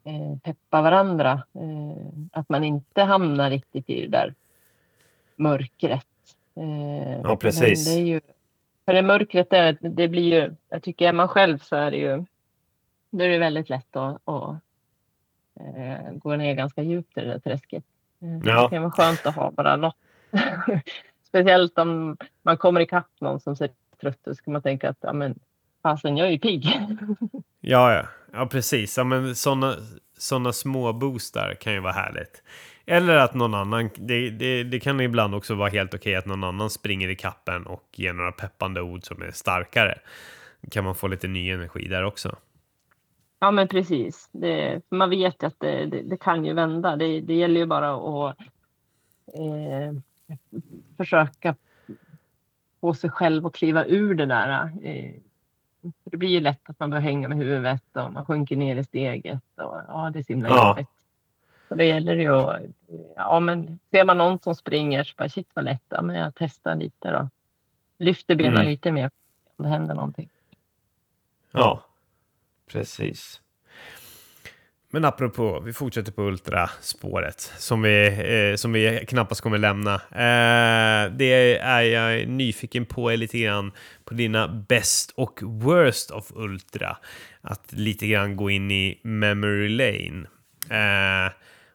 eh, 0.03 0.37
peppa 0.43 0.81
varandra. 0.81 1.31
Eh, 1.31 2.07
att 2.31 2.49
man 2.49 2.63
inte 2.63 3.01
hamnar 3.03 3.49
riktigt 3.49 3.89
i 3.89 4.01
det 4.01 4.07
där 4.17 4.33
mörkret. 5.35 6.05
Eh, 6.55 7.21
Ja, 7.23 7.35
precis. 7.35 7.85
Det 7.85 8.01
är 8.01 8.05
ju, 8.05 8.21
för 8.85 8.93
det 8.93 9.01
mörkret, 9.01 9.53
är, 9.53 9.77
det 9.81 10.07
blir 10.07 10.33
ju, 10.41 10.55
jag 10.69 10.83
tycker 10.83 11.07
är 11.09 11.13
man 11.13 11.27
själv 11.27 11.57
så 11.59 11.75
är 11.75 11.91
det 11.91 11.97
ju, 11.97 12.25
då 13.11 13.23
är 13.23 13.29
det 13.29 13.37
väldigt 13.37 13.69
lätt 13.69 13.95
att, 13.95 14.21
att 14.25 14.55
eh, 15.59 16.11
gå 16.13 16.35
ner 16.35 16.53
ganska 16.53 16.81
djupt 16.81 17.17
i 17.17 17.21
det 17.21 17.27
där 17.27 17.39
träsket. 17.39 17.83
Eh, 18.21 18.37
Ja. 18.43 18.63
Det 18.63 18.69
kan 18.75 18.81
vara 18.83 18.91
skönt 18.91 19.25
att 19.25 19.35
ha 19.35 19.51
bara 19.51 19.75
något. 19.75 19.95
Speciellt 21.27 21.77
om 21.77 22.17
man 22.41 22.57
kommer 22.57 22.81
ikapp 22.81 23.11
någon 23.21 23.39
som 23.39 23.55
ser 23.55 23.69
trött 24.01 24.19
ut, 24.25 24.41
kan 24.41 24.53
man 24.53 24.61
tänka 24.61 24.89
att 24.89 24.97
ja, 24.99 25.13
men, 25.13 25.39
fasen, 25.83 26.17
jag 26.17 26.27
är 26.27 26.31
ju 26.31 26.39
pigg. 26.39 26.65
Ja, 27.59 27.93
ja, 27.93 28.05
ja 28.33 28.45
precis. 28.45 28.97
Ja, 28.97 29.03
men 29.03 29.35
sådana 29.35 29.75
såna 30.17 30.53
små 30.53 30.93
boostar 30.93 31.53
kan 31.53 31.73
ju 31.73 31.79
vara 31.79 31.93
härligt. 31.93 32.43
Eller 32.85 33.15
att 33.15 33.33
någon 33.33 33.53
annan, 33.53 33.89
det, 33.95 34.29
det, 34.29 34.63
det 34.63 34.79
kan 34.79 35.01
ibland 35.01 35.35
också 35.35 35.55
vara 35.55 35.69
helt 35.69 35.93
okej 35.93 36.15
att 36.15 36.25
någon 36.25 36.43
annan 36.43 36.69
springer 36.69 37.09
i 37.09 37.15
kappen 37.15 37.65
och 37.65 37.83
ger 37.95 38.13
några 38.13 38.31
peppande 38.31 38.81
ord 38.81 39.03
som 39.03 39.21
är 39.21 39.31
starkare. 39.31 39.99
Kan 40.71 40.83
man 40.83 40.95
få 40.95 41.07
lite 41.07 41.27
ny 41.27 41.49
energi 41.49 41.87
där 41.87 42.03
också. 42.03 42.35
Ja, 43.39 43.51
men 43.51 43.67
precis. 43.67 44.29
Det, 44.31 44.81
man 44.89 45.09
vet 45.09 45.43
ju 45.43 45.47
att 45.47 45.59
det, 45.59 45.85
det, 45.85 46.01
det 46.01 46.17
kan 46.17 46.45
ju 46.45 46.53
vända. 46.53 46.95
Det, 46.95 47.21
det 47.21 47.33
gäller 47.33 47.59
ju 47.59 47.65
bara 47.65 47.93
att 47.95 48.37
eh, 49.33 49.93
försöka 50.97 51.55
få 52.81 52.93
sig 52.93 53.09
själv 53.09 53.45
att 53.45 53.53
kliva 53.55 53.85
ur 53.85 54.15
det 54.15 54.25
där. 54.25 54.71
Eh, 54.83 55.13
för 55.81 56.09
det 56.11 56.17
blir 56.17 56.29
ju 56.29 56.39
lätt 56.39 56.69
att 56.69 56.79
man 56.79 56.89
börjar 56.89 57.01
hänga 57.01 57.27
med 57.27 57.37
huvudet 57.37 57.83
och 57.93 58.13
man 58.13 58.25
sjunker 58.25 58.55
ner 58.55 58.75
i 58.75 58.83
steget. 58.83 59.41
Och, 59.55 59.81
ja, 59.87 60.09
det 60.13 60.19
är 60.19 60.23
så 60.23 60.33
himla 60.33 60.49
Ja. 60.49 60.67
jobbigt. 60.69 60.87
Så 61.67 61.75
det 61.75 61.85
gäller 61.85 62.15
ju 62.15 62.35
att... 62.35 62.61
Ja, 63.15 63.39
men 63.39 63.79
ser 63.91 64.05
man 64.05 64.17
någon 64.17 64.39
som 64.39 64.55
springer 64.55 65.03
så 65.03 65.13
bara 65.17 65.29
shit 65.29 65.47
vad 65.53 65.65
lätt. 65.65 65.83
Ja, 65.89 66.01
men 66.01 66.15
jag 66.15 66.33
testar 66.35 66.75
lite 66.75 67.11
då. 67.11 67.29
Lyfter 67.97 68.35
benen 68.35 68.53
Mm. 68.53 68.67
lite 68.67 68.91
mer 68.91 69.09
om 69.55 69.63
det 69.63 69.69
händer 69.69 69.95
någonting. 69.95 70.29
Ja, 71.51 71.81
precis. 72.67 73.41
Men 74.89 75.05
apropå, 75.05 75.61
vi 75.65 75.73
fortsätter 75.73 76.11
på 76.11 76.21
ultraspåret 76.21 77.53
som 77.57 77.81
vi, 77.81 78.07
eh, 78.07 78.55
som 78.55 78.73
vi 78.73 79.05
knappast 79.07 79.41
kommer 79.41 79.57
lämna. 79.57 79.93
Eh, 79.95 81.11
det 81.11 81.57
är 81.57 81.81
jag 81.81 82.27
nyfiken 82.27 82.85
på 82.85 83.09
är 83.09 83.17
lite 83.17 83.39
grann 83.39 83.71
på 84.05 84.13
dina 84.13 84.47
best 84.47 85.11
och 85.15 85.39
worst 85.43 86.11
of 86.11 86.31
ultra. 86.35 86.97
Att 87.41 87.71
lite 87.71 88.07
grann 88.07 88.35
gå 88.35 88.49
in 88.49 88.71
i 88.71 88.99
memory 89.03 89.69
lane. 89.69 90.27
Eh, 90.69 91.31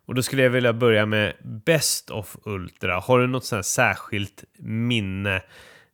och 0.07 0.15
då 0.15 0.23
skulle 0.23 0.43
jag 0.43 0.51
vilja 0.51 0.73
börja 0.73 1.07
med 1.07 1.33
best 1.43 2.11
of 2.11 2.37
ultra. 2.45 3.01
Har 3.01 3.19
du 3.19 3.27
något 3.27 3.45
sånt 3.45 3.67
särskilt 3.67 4.45
minne 4.59 5.37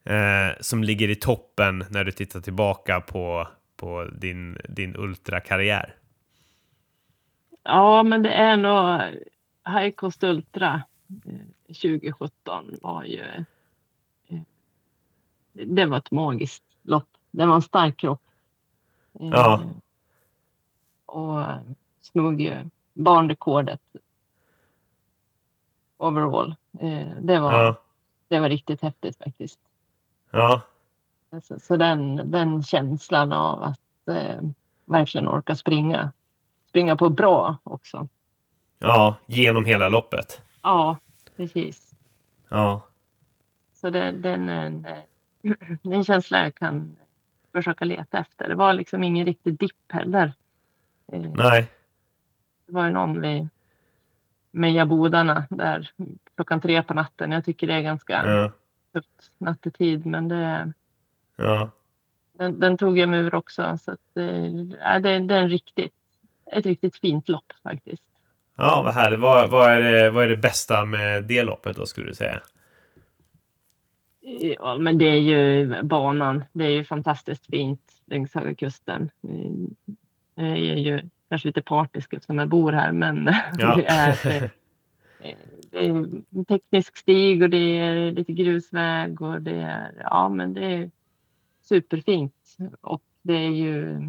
eh, 0.05 0.57
som 0.61 0.85
ligger 0.85 1.09
i 1.09 1.15
toppen 1.15 1.85
när 1.91 2.05
du 2.05 2.13
tittar 2.13 2.41
tillbaka 2.41 3.01
på, 3.01 3.49
på 3.77 4.05
din, 4.05 4.59
din 4.69 4.97
ultrakarriär? 4.97 5.98
Ja, 7.63 8.03
men 8.03 8.23
det 8.23 8.33
är 8.33 8.57
nog 8.57 9.01
High 9.75 9.91
Coast 9.95 10.23
Ultra 10.25 10.83
eh, 11.27 11.47
2017 11.67 12.75
var 12.83 13.05
ju... 13.05 13.25
eh, 14.29 14.41
Det 15.53 15.87
var 15.87 15.99
ett 15.99 16.11
magiskt 16.11 16.65
lopp. 16.83 17.09
Det 17.31 17.47
var 17.47 17.55
en 17.55 17.63
stark 17.63 17.97
kropp. 17.97 18.23
Eh, 19.21 19.29
Ja. 19.33 19.63
Och 21.07 21.43
slog 22.01 22.41
ju 22.41 22.57
banrekordet 22.93 23.81
overall. 25.97 26.55
Eh, 26.81 27.09
Det 27.21 27.41
var, 27.41 27.53
Ja, 27.53 27.77
det 28.29 28.41
var 28.41 28.49
riktigt 28.49 28.83
häftigt 28.83 29.19
faktiskt. 29.19 29.59
ja, 31.31 31.41
Så, 31.43 31.61
så 31.61 31.77
den, 31.77 32.31
den 32.31 32.63
känslan 32.63 33.33
av 33.33 33.63
att 33.63 34.09
eh, 34.09 34.41
verkligen 34.85 35.29
orka 35.29 35.57
springa. 35.57 36.13
Springa 36.69 36.97
på 36.97 37.09
bra 37.09 37.57
också. 37.63 38.09
ja, 38.79 39.17
genom 39.27 39.65
hela 39.65 39.89
loppet. 39.89 40.43
Ja, 40.63 40.97
precis. 41.37 41.95
Ja, 42.49 42.83
Så 43.75 43.91
det, 43.91 44.13
den 44.13 44.49
eh, 44.49 44.99
det 45.83 45.91
är 45.91 45.95
en 45.95 46.05
känsla 46.05 46.43
jag 46.43 46.55
kan 46.55 46.97
försöka 47.53 47.85
leta 47.85 48.19
efter. 48.19 48.49
Det 48.49 48.55
var 48.55 48.73
liksom 48.73 49.05
ingen 49.05 49.27
riktig 49.27 49.59
dipp 49.59 49.93
heller. 49.93 50.33
Eh, 51.13 51.21
nej, 51.35 51.67
Det 52.67 52.73
var 52.73 52.87
ju 52.87 52.93
någon 52.93 53.21
vid 53.21 53.49
Mejabodarna 54.51 55.47
där 55.51 55.91
klockan 56.35 56.61
tre 56.61 56.83
på 56.83 56.95
natten. 56.95 57.33
Jag 57.33 57.45
tycker 57.45 57.67
det 57.67 57.75
är 57.75 57.81
ganska 57.81 58.27
ja, 58.27 58.53
tufft 58.93 59.31
nattetid 59.39 60.07
men 60.07 60.29
det, 60.29 60.73
ja, 61.37 61.71
den, 62.33 62.61
den 62.61 62.79
tog 62.79 62.99
jag 62.99 63.09
mig 63.09 63.21
ur 63.21 63.35
också. 63.35 63.79
Så 63.79 63.93
att, 63.93 64.17
eh, 64.17 64.43
det, 65.01 65.19
det 65.19 65.35
är 65.35 65.43
en 65.43 65.49
riktigt, 65.49 65.95
ett 66.53 66.67
riktigt 66.67 66.97
fint 66.97 67.29
lopp 67.29 67.53
faktiskt. 67.63 68.03
ja, 68.57 68.83
vad 68.85 68.95
härligt. 68.95 69.21
Vad, 69.21 69.51
vad, 69.51 69.71
är 69.71 69.81
det, 69.81 70.11
vad 70.11 70.25
är 70.25 70.29
det 70.29 70.37
bästa 70.37 70.85
med 70.85 71.25
det 71.25 71.43
loppet 71.43 71.77
då 71.77 71.87
skulle 71.87 72.07
du 72.07 72.15
säga? 72.15 72.41
Ja, 74.59 74.79
men 74.79 74.99
det 74.99 75.05
är 75.09 75.21
ju 75.21 75.83
banan. 75.83 76.45
Det 76.53 76.65
är 76.65 76.71
ju 76.71 76.85
fantastiskt 76.85 77.47
fint 77.47 77.81
längs 78.07 78.35
Höga 78.35 78.55
Kusten. 78.55 79.11
Jag 80.35 80.47
är 80.49 80.77
ju 80.77 81.01
kanske 81.29 81.49
lite 81.49 81.63
partisk 81.63 82.13
eftersom 82.13 82.39
jag 82.39 82.49
bor 82.49 82.73
här, 82.73 82.93
men 82.93 83.35
Ja. 83.59 83.77
det, 83.77 83.87
är, 83.87 84.45
eh, 84.45 84.51
det 85.71 85.79
är 85.79 85.91
en 85.91 86.45
teknisk 86.49 86.97
stig 86.97 87.43
och 87.43 87.51
det 87.51 87.79
är 87.79 88.13
lite 88.13 88.33
grusväg 88.33 89.23
och 89.23 89.43
det 89.43 89.55
är, 89.61 89.93
ja, 90.01 90.29
men 90.29 90.55
det 90.55 90.65
är 90.65 90.91
superfint. 91.63 92.57
Och 92.81 93.03
det 93.23 93.35
är 93.35 93.51
ju, 93.51 94.03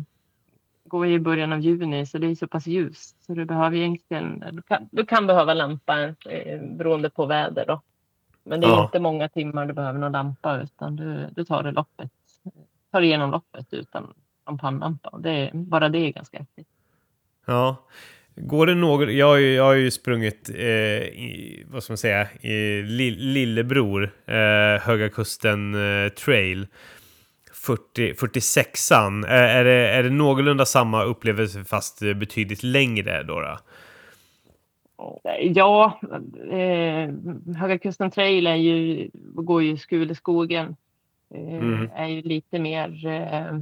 går 0.90 1.08
ju 1.08 1.14
i 1.14 1.20
början 1.20 1.54
av 1.54 1.60
juni 1.60 2.06
så 2.06 2.18
det 2.18 2.28
är 2.28 2.36
så 2.36 2.48
pass 2.48 2.68
ljust 2.68 3.24
så 3.26 3.34
du 3.34 3.46
behöver 3.46 3.78
egentligen, 3.78 4.44
du 4.52 4.62
kan, 4.62 4.90
du 4.92 5.06
kan 5.06 5.28
behöva 5.28 5.54
lampa 5.54 6.04
eh, 6.04 6.62
beroende 6.62 7.10
på 7.10 7.26
väder 7.26 7.66
då. 7.68 7.82
Men 8.44 8.62
det 8.62 8.68
är 8.68 8.72
Ja. 8.72 8.84
inte 8.84 9.00
många 9.00 9.30
timmar 9.30 9.66
du 9.66 9.74
behöver 9.74 10.00
någon 10.00 10.12
lampa 10.12 10.62
utan 10.62 10.96
du, 10.96 11.28
du 11.36 11.46
tar 11.46 11.64
det 11.64 11.72
loppet, 11.72 12.12
tar 12.92 13.02
igenom 13.02 13.32
loppet 13.32 13.68
utan 13.74 14.14
någon 14.48 14.58
pannlampa. 14.58 15.18
Det, 15.20 15.30
är- 15.32 15.52
bara 15.54 15.90
det 15.90 16.00
är 16.00 16.12
ganska 16.12 16.38
häftigt. 16.40 16.68
Ja. 17.46 17.76
Går 18.36 18.66
det 18.68 18.76
något, 18.76 19.12
jag 19.14 19.26
har 19.28 19.38
ju, 19.38 19.54
jag 19.54 19.64
har 19.64 19.74
ju 19.74 19.92
sprungit, 19.92 20.50
eh, 20.56 20.66
i, 20.66 21.64
vad 21.68 21.84
ska 21.84 21.92
man 21.94 21.98
säga, 21.98 22.28
i 22.42 22.82
li, 22.82 23.12
lillebror, 23.12 24.04
eh, 24.26 24.82
Höga 24.82 25.10
Kusten 25.10 25.76
eh, 25.76 26.10
Trail. 26.10 26.68
40, 27.66 28.14
46an. 28.14 29.28
Är, 29.28 29.44
är, 29.44 29.64
det, 29.64 29.90
är 29.90 30.04
det 30.04 30.10
någorlunda 30.10 30.66
samma 30.66 31.04
upplevelse 31.04 31.64
fast 31.64 32.00
betydligt 32.00 32.64
längre 32.64 33.24
då? 33.24 33.42
då? 33.42 33.58
Ja, 35.42 36.00
eh, 36.52 37.10
Höga 37.58 37.78
Kusten 37.82 38.12
Trail 38.12 38.48
är 38.48 38.56
ju, 38.56 39.10
går 39.14 39.64
ju 39.64 39.78
Skuleskogen. 39.78 40.76
Eh, 41.34 41.54
mm. 41.54 41.90
Är 41.96 42.08
ju 42.08 42.22
lite 42.22 42.60
mer... 42.60 43.06
Eh, 43.06 43.60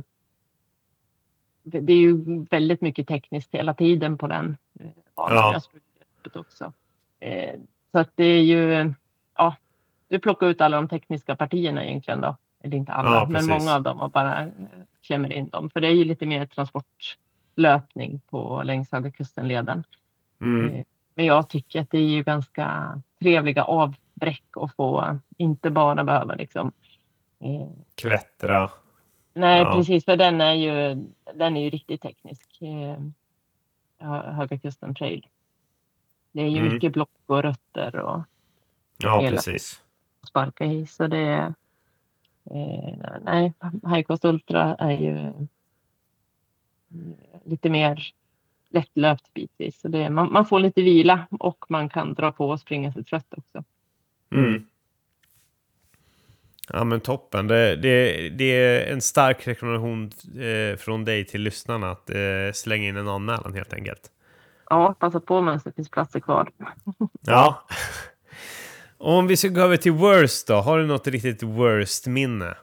det 1.64 1.94
är 1.94 1.98
ju 1.98 2.46
väldigt 2.50 2.82
mycket 2.82 3.08
tekniskt 3.08 3.56
hela 3.56 3.74
tiden 3.74 4.18
på 4.18 4.28
den 4.28 4.58
eh, 4.80 4.88
Ja. 5.16 5.62
Också. 6.36 6.74
Eh, 7.20 7.60
så 7.92 8.00
att 8.00 8.10
det 8.16 8.24
är 8.24 8.42
ju... 8.42 8.94
Ja, 9.38 9.56
du 10.08 10.20
plockar 10.20 10.48
ut 10.48 10.62
alla 10.62 10.78
de 10.78 10.88
tekniska 10.90 11.36
partierna 11.36 11.86
egentligen 11.86 12.22
då. 12.22 12.38
Eller 12.67 12.77
inte 12.77 12.91
alla, 12.91 13.15
ja, 13.15 13.27
men 13.30 13.47
många 13.47 13.75
av 13.75 13.84
dem 13.84 14.01
och 14.01 14.12
bara 14.12 14.41
eh, 14.41 14.47
klämmer 15.01 15.34
in 15.34 15.49
dem. 15.49 15.69
För 15.69 15.82
det 15.82 15.88
är 15.88 15.91
ju 15.91 16.03
lite 16.03 16.25
mer 16.25 16.45
transportlöpning 16.45 18.21
på 18.30 18.63
längs 18.63 18.91
Höga 18.91 19.12
Kustenleden. 19.12 19.84
Mm. 20.41 20.75
Eh, 20.75 20.84
men 21.15 21.25
jag 21.25 21.49
tycker 21.49 21.82
att 21.82 21.91
det 21.91 21.97
är 21.97 22.10
ju 22.10 22.23
ganska 22.23 23.01
trevliga 23.19 23.63
avbräck 23.63 24.43
att 24.56 24.75
få 24.75 25.19
inte 25.38 25.69
bara 25.69 26.03
behöva 26.03 26.36
liksom 26.36 26.71
eh, 27.39 27.69
klättra. 27.95 28.69
Nej, 29.34 29.62
ja. 29.62 29.73
precis, 29.75 30.06
för 30.06 30.17
den 30.17 30.41
är 30.41 30.53
ju, 30.53 31.06
den 31.34 31.58
är 31.58 31.62
ju 31.62 31.69
riktigt 31.69 32.01
teknisk. 32.01 32.60
Höga 33.99 34.58
Kusten 34.58 34.95
Trail. 34.95 35.27
Det 36.32 36.41
är 36.41 36.47
ju 36.47 36.60
mm. 36.60 36.73
mycket 36.73 36.93
block 36.93 37.10
och 37.25 37.43
rötter 37.43 37.95
och 37.95 38.21
ja, 38.97 39.27
precis. 39.30 39.82
sparka 40.27 40.65
i. 40.65 40.88
Så 40.88 41.08
det 41.08 41.17
är, 41.17 41.53
eh, 42.52 42.94
nej, 43.22 43.54
High 43.88 44.02
Coast 44.02 44.26
Ultra 44.26 44.76
är 44.76 44.92
ju 44.92 45.34
lite 47.44 47.70
mer 47.70 48.14
lättlöpt 48.70 49.34
bitvis. 49.34 49.82
Så 49.82 49.88
det, 49.88 50.10
man, 50.10 50.34
man, 50.34 50.46
får 50.46 50.60
lite 50.60 50.82
vila 50.82 51.28
och 51.30 51.66
man 51.70 51.90
kan 51.90 52.14
dra 52.14 52.32
på 52.32 52.50
och 52.50 52.60
springa 52.60 52.94
sig 52.94 53.04
trött 53.04 53.34
också. 53.38 53.64
Mm. 54.32 54.66
Ja 56.70 56.84
men 56.84 57.00
toppen. 57.00 57.48
Det, 57.48 57.76
det, 57.76 58.30
det 58.30 58.44
är 58.44 58.94
en 58.94 59.02
stark 59.02 59.48
rekommendation 59.48 60.12
eh, 60.42 60.78
från 60.78 61.06
dig 61.06 61.26
till 61.26 61.42
lyssnarna 61.42 61.92
att 61.92 62.10
eh, 62.10 62.54
slänga 62.54 62.88
in 62.88 62.98
en 62.98 63.08
anmälan 63.08 63.54
helt 63.54 63.74
enkelt. 63.74 64.12
Ja, 64.70 64.96
passa 65.00 65.20
på 65.20 65.42
medan 65.42 65.60
det 65.64 65.72
finns 65.72 65.90
platser 65.90 66.20
kvar. 66.20 66.50
ja. 67.22 67.64
Om 68.98 69.28
vi 69.28 69.38
ska 69.38 69.48
gå 69.48 69.62
över 69.62 69.78
till 69.78 69.92
worst 69.92 70.48
då, 70.48 70.54
har 70.54 70.80
du 70.80 70.86
något 70.86 71.08
riktigt 71.08 71.44
worst 71.44 72.08
minne? 72.08 72.56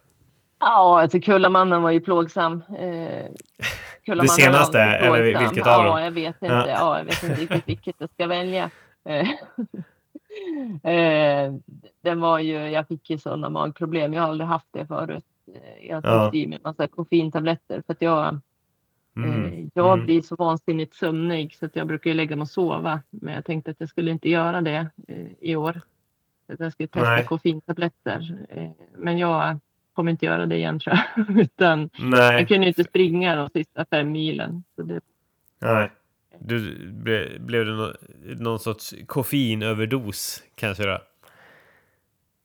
Ja, 0.60 1.00
alltså 1.00 1.20
Kullamannen 1.20 1.82
var 1.82 1.90
ju 1.90 2.00
plågsam. 2.00 2.62
Eh, 2.78 3.24
det 4.06 4.28
senaste, 4.28 4.80
eller 4.80 5.22
vilket 5.22 5.66
av 5.66 5.84
dem? 5.84 5.98
Ja, 5.98 6.04
jag 6.04 6.10
vet 6.10 6.42
inte. 6.42 6.54
Ja. 6.54 6.68
ja. 6.68 6.98
jag 6.98 7.04
vet 7.04 7.22
inte 7.22 7.40
riktigt 7.40 7.68
vilket 7.68 7.94
jag 7.98 8.10
ska 8.10 8.26
välja. 8.26 8.70
Eh, 9.04 9.28
eh, 10.92 11.52
den 12.02 12.20
var 12.20 12.38
ju, 12.38 12.70
jag 12.70 12.88
fick 12.88 13.10
ju 13.10 13.18
sådana 13.18 13.48
magproblem. 13.50 14.12
Jag 14.12 14.22
har 14.22 14.28
aldrig 14.28 14.48
haft 14.48 14.68
det 14.70 14.86
förut. 14.86 15.24
Eh, 15.54 15.88
jag 15.88 16.02
tog 16.02 16.12
ja. 16.12 16.30
i 16.32 16.46
mig 16.46 16.58
massa 16.64 16.86
koffeintabletter 16.86 17.82
för 17.86 17.92
att 17.92 18.02
jag, 18.02 18.40
mm. 19.16 19.44
eh, 19.44 19.66
jag 19.74 19.92
mm. 19.92 20.06
blir 20.06 20.22
så 20.22 20.36
vansinnigt 20.36 20.94
sömnig 20.94 21.54
så 21.54 21.66
att 21.66 21.76
jag 21.76 21.86
brukar 21.86 22.14
lägga 22.14 22.36
mig 22.36 22.42
och 22.42 22.48
sova. 22.48 23.00
Men 23.10 23.34
jag 23.34 23.44
tänkte 23.44 23.70
att 23.70 23.80
jag 23.80 23.88
skulle 23.88 24.10
inte 24.10 24.30
göra 24.30 24.60
det 24.60 24.86
eh, 25.08 25.26
i 25.40 25.56
år. 25.56 25.80
Att 26.48 26.60
jag 26.60 26.72
skulle 26.72 26.88
testa 26.88 27.10
Nej. 27.10 27.24
koffeintabletter. 27.24 28.46
Eh, 28.48 28.70
men 28.96 29.18
jag 29.18 29.58
kommer 29.92 30.10
inte 30.10 30.26
göra 30.26 30.46
det 30.46 30.56
igen 30.56 30.80
tror 30.80 30.96
jag. 30.96 31.30
Utan 31.40 31.90
Nej. 31.98 32.34
jag 32.34 32.48
kunde 32.48 32.66
inte 32.66 32.84
springa 32.84 33.36
de 33.36 33.48
sista 33.48 33.84
fem 33.90 34.12
milen. 34.12 34.64
Så 34.76 34.82
det... 34.82 35.00
Nej. 35.58 35.90
Du, 36.38 36.88
ble, 36.88 37.38
blev 37.38 37.66
det 37.66 37.72
no, 37.72 37.92
någon 38.44 38.58
sorts 38.58 38.94
koffeinöverdos 39.06 40.42
kanske 40.54 40.84
då? 40.84 40.98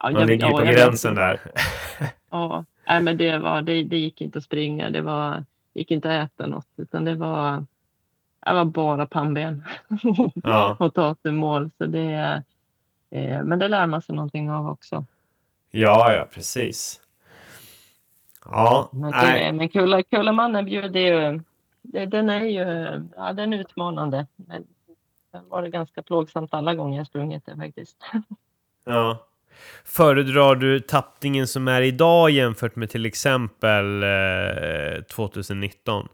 Ja, 0.03 0.11
Man 0.11 0.27
ligger 0.27 0.47
ja, 0.47 0.57
på 0.57 0.63
gränsen 0.63 1.15
där. 1.15 1.39
ja, 2.29 2.65
Nej, 2.89 3.01
men 3.01 3.17
det, 3.17 3.37
var, 3.37 3.61
det, 3.61 3.83
det 3.83 3.97
gick 3.97 4.21
inte 4.21 4.37
att 4.37 4.43
springa. 4.43 4.89
Det 4.89 5.01
var, 5.01 5.45
gick 5.73 5.91
inte 5.91 6.21
att 6.21 6.31
äta 6.31 6.47
något. 6.47 6.67
Utan 6.77 7.05
det 7.05 7.15
var, 7.15 7.65
det 8.45 8.53
var 8.53 8.65
bara 8.65 9.05
pannben 9.05 9.63
ja. 10.43 10.75
och 10.79 10.93
ta 10.93 11.15
sig 11.15 11.31
mål. 11.31 11.71
Så 11.77 11.85
det, 11.85 12.43
men 13.43 13.59
det 13.59 13.67
lär 13.67 13.87
man 13.87 14.01
sig 14.01 14.15
någonting 14.15 14.51
av 14.51 14.67
också. 14.67 15.05
Ja, 15.71 16.13
ja, 16.13 16.27
precis. 16.33 17.01
Ja, 18.45 18.89
men, 18.91 19.11
nej. 19.11 19.53
men 19.53 19.69
Kulla, 19.69 20.03
Kullamannen 20.03 20.65
bjuder 20.65 20.99
ju... 20.99 21.41
Den 21.81 22.29
är 22.29 22.45
ju 22.45 22.59
ja, 23.15 23.33
den 23.33 23.53
är 23.53 23.57
utmanande. 23.57 24.27
Men 24.35 24.63
den 25.31 25.49
var 25.49 25.61
det 25.61 25.69
ganska 25.69 26.03
plågsamt 26.03 26.53
alla 26.53 26.75
gånger 26.75 26.97
jag 26.97 27.07
sprungit 27.07 27.45
den 27.45 27.57
faktiskt. 27.57 27.97
Ja. 28.85 29.25
Föredrar 29.83 30.55
du 30.55 30.79
tappningen 30.79 31.47
som 31.47 31.67
är 31.67 31.81
idag 31.81 32.29
jämfört 32.29 32.75
med 32.75 32.89
till 32.89 33.05
exempel 33.05 34.03
eh, 34.03 35.03
2019? 35.03 36.07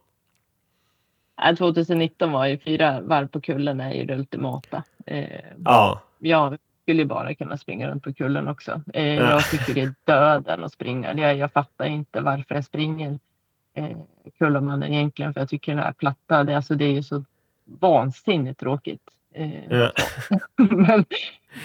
Ja, 1.38 1.56
2019 1.56 2.32
var 2.32 2.46
ju 2.46 2.58
fyra 2.58 3.02
varv 3.02 3.28
på 3.28 3.42
kullen 3.42 3.82
är 3.82 3.94
ju 3.94 4.06
det 4.06 4.16
ultimata. 4.16 4.84
Eh, 5.06 5.40
ja. 5.66 6.02
Jag 6.20 6.58
skulle 6.86 7.06
bara 7.06 7.36
kunna 7.36 7.58
springa 7.58 7.90
runt 7.90 8.04
på 8.04 8.14
kullen 8.14 8.48
också. 8.48 8.82
Eh, 8.94 9.14
ja. 9.14 9.30
Jag 9.30 9.50
tycker 9.50 9.74
det 9.74 9.82
är 9.82 9.94
döden 10.04 10.64
att 10.64 10.74
springa. 10.74 11.14
Jag, 11.14 11.38
jag 11.38 11.52
fattar 11.52 11.86
inte 11.86 12.22
varför 12.22 12.56
jag 12.56 12.66
springer 12.66 13.20
eh, 13.74 13.98
Kullamannen 14.38 14.94
egentligen. 14.94 15.34
För 15.34 15.42
jag 15.42 15.50
tycker 15.50 15.76
det 15.76 15.82
här 15.82 15.94
platta, 15.94 16.44
det, 16.44 16.56
alltså, 16.56 16.76
det 16.76 16.86
är 16.86 16.92
ju 16.92 17.04
så 17.04 17.24
vansinnigt 17.66 18.60
tråkigt. 18.60 19.02
Eh, 19.34 19.66
ja. 19.70 19.92
men, 20.58 21.06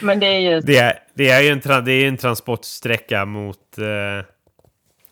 men 0.02 0.20
det 0.20 0.26
är 0.26 0.38
ju... 0.38 0.61
Det 0.61 0.78
är, 0.78 0.98
det 1.14 1.30
är 1.30 1.42
ju 1.42 1.48
en, 1.48 1.85
det 1.85 1.92
är 1.92 2.09
en 2.09 2.16
transportsträcka 2.16 3.24
mot, 3.24 3.78
eh, 3.78 4.26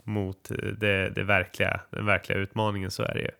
mot 0.04 0.50
det, 0.78 1.10
det 1.10 1.22
verkliga, 1.22 1.80
den 1.90 2.06
verkliga 2.06 2.38
utmaningen, 2.38 2.90
så 2.90 3.02
är 3.02 3.14
det 3.14 3.20
ju. 3.20 3.30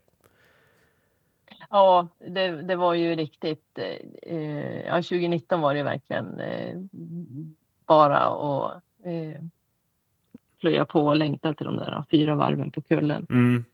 Ja, 1.70 2.08
det, 2.18 2.62
det 2.62 2.76
var 2.76 2.94
ju 2.94 3.14
riktigt. 3.14 3.78
Eh, 4.22 4.80
ja, 4.86 4.94
2019 4.94 5.60
var 5.60 5.74
det 5.74 5.82
verkligen 5.82 6.40
eh, 6.40 6.76
bara 7.86 8.18
att 8.18 8.82
eh, 9.04 9.42
plöja 10.60 10.84
på 10.84 11.06
och 11.06 11.16
längta 11.16 11.54
till 11.54 11.66
de 11.66 11.76
där 11.76 12.04
fyra 12.10 12.34
varven 12.34 12.70
på 12.70 12.82
kullen. 12.82 13.26
Mm. 13.30 13.64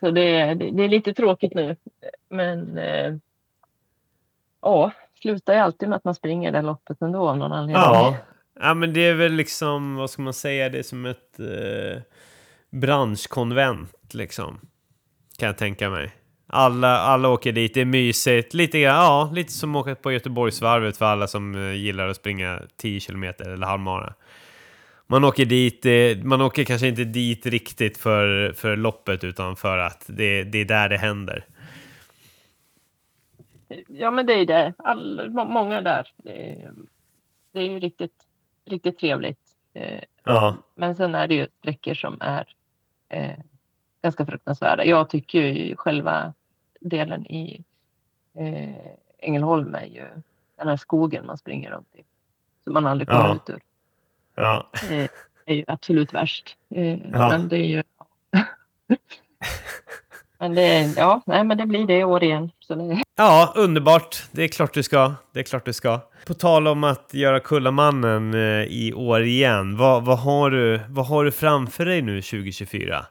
Så 0.00 0.10
det, 0.10 0.54
det, 0.54 0.70
det, 0.70 0.82
är 0.82 0.88
lite 0.88 1.14
tråkigt 1.14 1.54
nu. 1.54 1.76
Men 2.28 2.78
eh, 2.78 3.14
ja, 4.60 4.92
slutar 5.22 5.52
ju 5.54 5.58
alltid 5.58 5.88
med 5.88 5.96
att 5.96 6.04
man 6.04 6.14
springer 6.14 6.52
det 6.52 6.62
loppet 6.62 7.02
ändå 7.02 7.28
av 7.28 7.38
någon 7.38 7.52
anledning. 7.52 7.82
Ja. 7.82 8.16
ja, 8.60 8.74
men 8.74 8.92
det 8.92 9.00
är 9.00 9.14
väl 9.14 9.32
liksom, 9.32 9.94
vad 9.94 10.10
ska 10.10 10.22
man 10.22 10.32
säga, 10.32 10.68
det 10.68 10.78
är 10.78 10.82
som 10.82 11.06
ett 11.06 11.40
eh, 11.40 12.02
branschkonvent 12.70 14.14
liksom. 14.14 14.60
Kan 15.38 15.46
jag 15.46 15.58
tänka 15.58 15.90
mig. 15.90 16.12
Alla, 16.52 16.98
alla 16.98 17.28
åker 17.28 17.52
dit, 17.52 17.74
det 17.74 17.80
är 17.80 17.84
mysigt. 17.84 18.54
Lite, 18.54 18.78
ja, 18.78 19.30
lite 19.34 19.52
som 19.52 19.76
åka 19.76 19.94
på 19.94 20.12
Göteborgsvarvet 20.12 20.96
för 20.96 21.04
alla 21.04 21.26
som 21.26 21.54
eh, 21.54 21.72
gillar 21.72 22.08
att 22.08 22.16
springa 22.16 22.62
10 22.76 23.00
kilometer 23.00 23.50
eller 23.50 23.66
halvmara. 23.66 24.14
Man 25.06 25.24
åker 25.24 25.44
dit, 25.44 25.86
eh, 25.86 26.24
man 26.24 26.40
åker 26.40 26.64
kanske 26.64 26.88
inte 26.88 27.04
dit 27.04 27.46
riktigt 27.46 27.98
för, 27.98 28.52
för 28.52 28.76
loppet 28.76 29.24
utan 29.24 29.56
för 29.56 29.78
att 29.78 30.04
det, 30.06 30.44
det 30.44 30.58
är 30.58 30.64
där 30.64 30.88
det 30.88 30.98
händer. 30.98 31.44
Ja, 33.88 34.10
men 34.10 34.26
det 34.26 34.34
är 34.34 34.46
det. 34.46 34.74
All, 34.78 35.30
många 35.30 35.80
där. 35.80 36.08
Det 36.16 36.52
är, 36.52 36.72
det 37.52 37.60
är 37.60 37.64
ju 37.64 37.78
riktigt, 37.78 38.26
riktigt 38.66 38.98
trevligt. 38.98 39.40
Eh, 39.74 40.00
ja. 40.24 40.56
Men 40.74 40.96
sen 40.96 41.14
är 41.14 41.28
det 41.28 41.34
ju 41.34 41.46
sträckor 41.58 41.94
som 41.94 42.16
är 42.20 42.54
eh, 43.08 43.38
ganska 44.02 44.26
fruktansvärda. 44.26 44.84
Jag 44.84 45.10
tycker 45.10 45.38
ju 45.38 45.76
själva 45.76 46.34
delen 46.80 47.26
i 47.26 47.64
eh, 48.34 48.74
Ängelholm 49.18 49.74
är 49.74 49.86
ju 49.86 50.04
den 50.56 50.68
här 50.68 50.76
skogen 50.76 51.26
man 51.26 51.38
springer 51.38 51.70
runt 51.70 51.94
i. 51.94 52.02
Som 52.64 52.72
man 52.72 52.86
aldrig 52.86 53.08
kommer 53.08 53.28
ja. 53.28 53.34
ut 53.34 53.50
ur. 53.50 53.60
Ja. 54.34 54.70
Eh, 54.90 55.08
är 55.46 55.54
ju 55.54 55.64
absolut 55.66 56.14
värst. 56.14 56.56
Eh, 56.74 56.98
ja. 57.12 57.28
Men 57.28 57.48
det 57.48 57.56
är 57.56 57.64
ju... 57.64 57.82
men 60.38 60.54
det, 60.54 60.94
ja, 60.96 61.22
nej, 61.26 61.44
men 61.44 61.58
det 61.58 61.66
blir 61.66 61.86
det 61.86 61.98
i 61.98 62.04
år 62.04 62.22
igen. 62.22 62.50
Så 62.60 62.74
det... 62.74 63.02
Ja, 63.16 63.52
underbart. 63.56 64.22
Det 64.32 64.44
är 64.44 64.48
klart 64.48 64.74
du 64.74 64.82
ska. 64.82 65.14
Det 65.32 65.40
är 65.40 65.44
klart 65.44 65.64
du 65.64 65.72
ska. 65.72 66.00
På 66.26 66.34
tal 66.34 66.68
om 66.68 66.84
att 66.84 67.14
göra 67.14 67.40
Kullamannen 67.40 68.34
eh, 68.34 68.64
i 68.64 68.92
år 68.96 69.22
igen. 69.22 69.76
Vad, 69.76 70.04
vad, 70.04 70.18
har 70.18 70.50
du, 70.50 70.80
vad 70.88 71.06
har 71.06 71.24
du 71.24 71.32
framför 71.32 71.84
dig 71.84 72.02
nu 72.02 72.22
2024? 72.22 73.06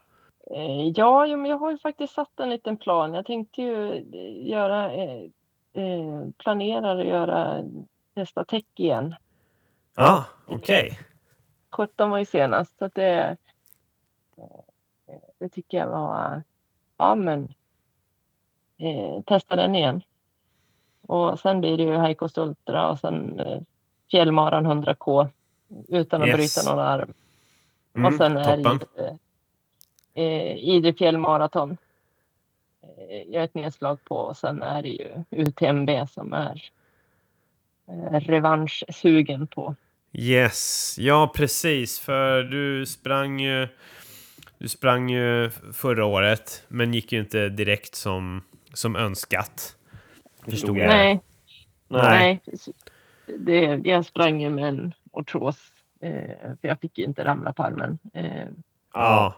Eh, 0.49 0.87
ja, 0.95 1.27
men 1.27 1.45
jag 1.45 1.57
har 1.57 1.71
ju 1.71 1.77
faktiskt 1.77 2.13
satt 2.13 2.39
en 2.39 2.49
liten 2.49 2.77
plan. 2.77 3.13
Jag 3.13 3.25
tänkte 3.25 3.61
ju 3.61 3.93
eh, 3.93 4.47
göra, 4.47 4.93
eh, 4.93 6.27
planera 6.37 6.91
att 6.91 7.05
göra 7.05 7.63
nästa 8.13 8.45
tech 8.45 8.65
igen. 8.75 9.15
Ja, 9.95 10.03
ah, 10.03 10.25
okej. 10.45 10.85
Okay. 10.85 10.97
17 11.69 12.09
var 12.09 12.17
ju 12.17 12.25
senast, 12.25 12.77
så 12.77 12.89
det, 12.93 13.37
det 15.39 15.49
tycker 15.49 15.77
jag 15.77 15.87
var, 15.87 16.43
ja 16.97 17.15
men 17.15 17.53
eh, 18.77 19.21
testa 19.25 19.55
den 19.55 19.75
igen. 19.75 20.01
Och 21.01 21.39
sen 21.39 21.61
blir 21.61 21.77
det 21.77 21.83
ju 21.83 21.97
Heikos 21.97 22.37
Ultra 22.37 22.89
och 22.89 22.99
sen 22.99 23.39
eh, 23.39 23.61
Fjällmaran 24.11 24.67
100K 24.67 25.29
utan 25.87 26.21
att 26.21 26.27
Yes. 26.27 26.37
bryta 26.37 26.71
någon 26.71 26.85
arm. 26.85 27.13
Mm, 27.93 28.05
och 28.05 28.13
sen 28.13 28.37
är 28.37 28.63
toppen. 28.63 28.79
det 28.95 29.17
eh, 30.19 30.57
Idre 30.57 30.93
fjällmaraton. 30.93 31.77
Eh, 32.81 33.33
gör 33.33 33.43
ett 33.43 33.53
nedslag 33.53 34.03
på 34.03 34.15
och 34.15 34.37
sen 34.37 34.63
är 34.63 34.81
det 34.81 34.89
ju 34.89 35.23
UTMB 35.31 35.89
som 36.09 36.33
är 36.33 36.63
eh, 37.87 38.19
revanschsugen 38.19 39.47
på. 39.47 39.75
Yes, 40.13 40.95
ja 40.99 41.31
precis. 41.35 41.99
För 41.99 42.43
du 42.43 42.85
sprang 42.85 43.39
ju, 43.39 43.67
du 44.57 44.67
sprang 44.67 45.09
ju 45.09 45.49
förra 45.73 46.05
året, 46.05 46.63
men 46.67 46.93
gick 46.93 47.11
ju 47.11 47.19
inte 47.19 47.49
direkt 47.49 47.95
som, 47.95 48.43
som 48.73 48.95
önskat. 48.95 49.75
Förstod 50.45 50.77
jag. 50.77 50.87
Nej, 50.87 51.19
Nej. 51.87 52.41
nej. 52.45 52.61
Det, 53.37 53.81
jag 53.89 54.05
sprang 54.05 54.41
ju 54.41 54.49
med 54.49 54.69
en 54.69 54.93
artros. 55.11 55.71
Eh, 56.01 56.51
för 56.61 56.67
jag 56.67 56.79
fick 56.79 56.97
ju 56.97 57.03
inte 57.03 57.25
ramla 57.25 57.53
på 57.53 57.63
armen. 57.63 57.99
Eh, 58.13 58.47
Ja, 58.93 59.35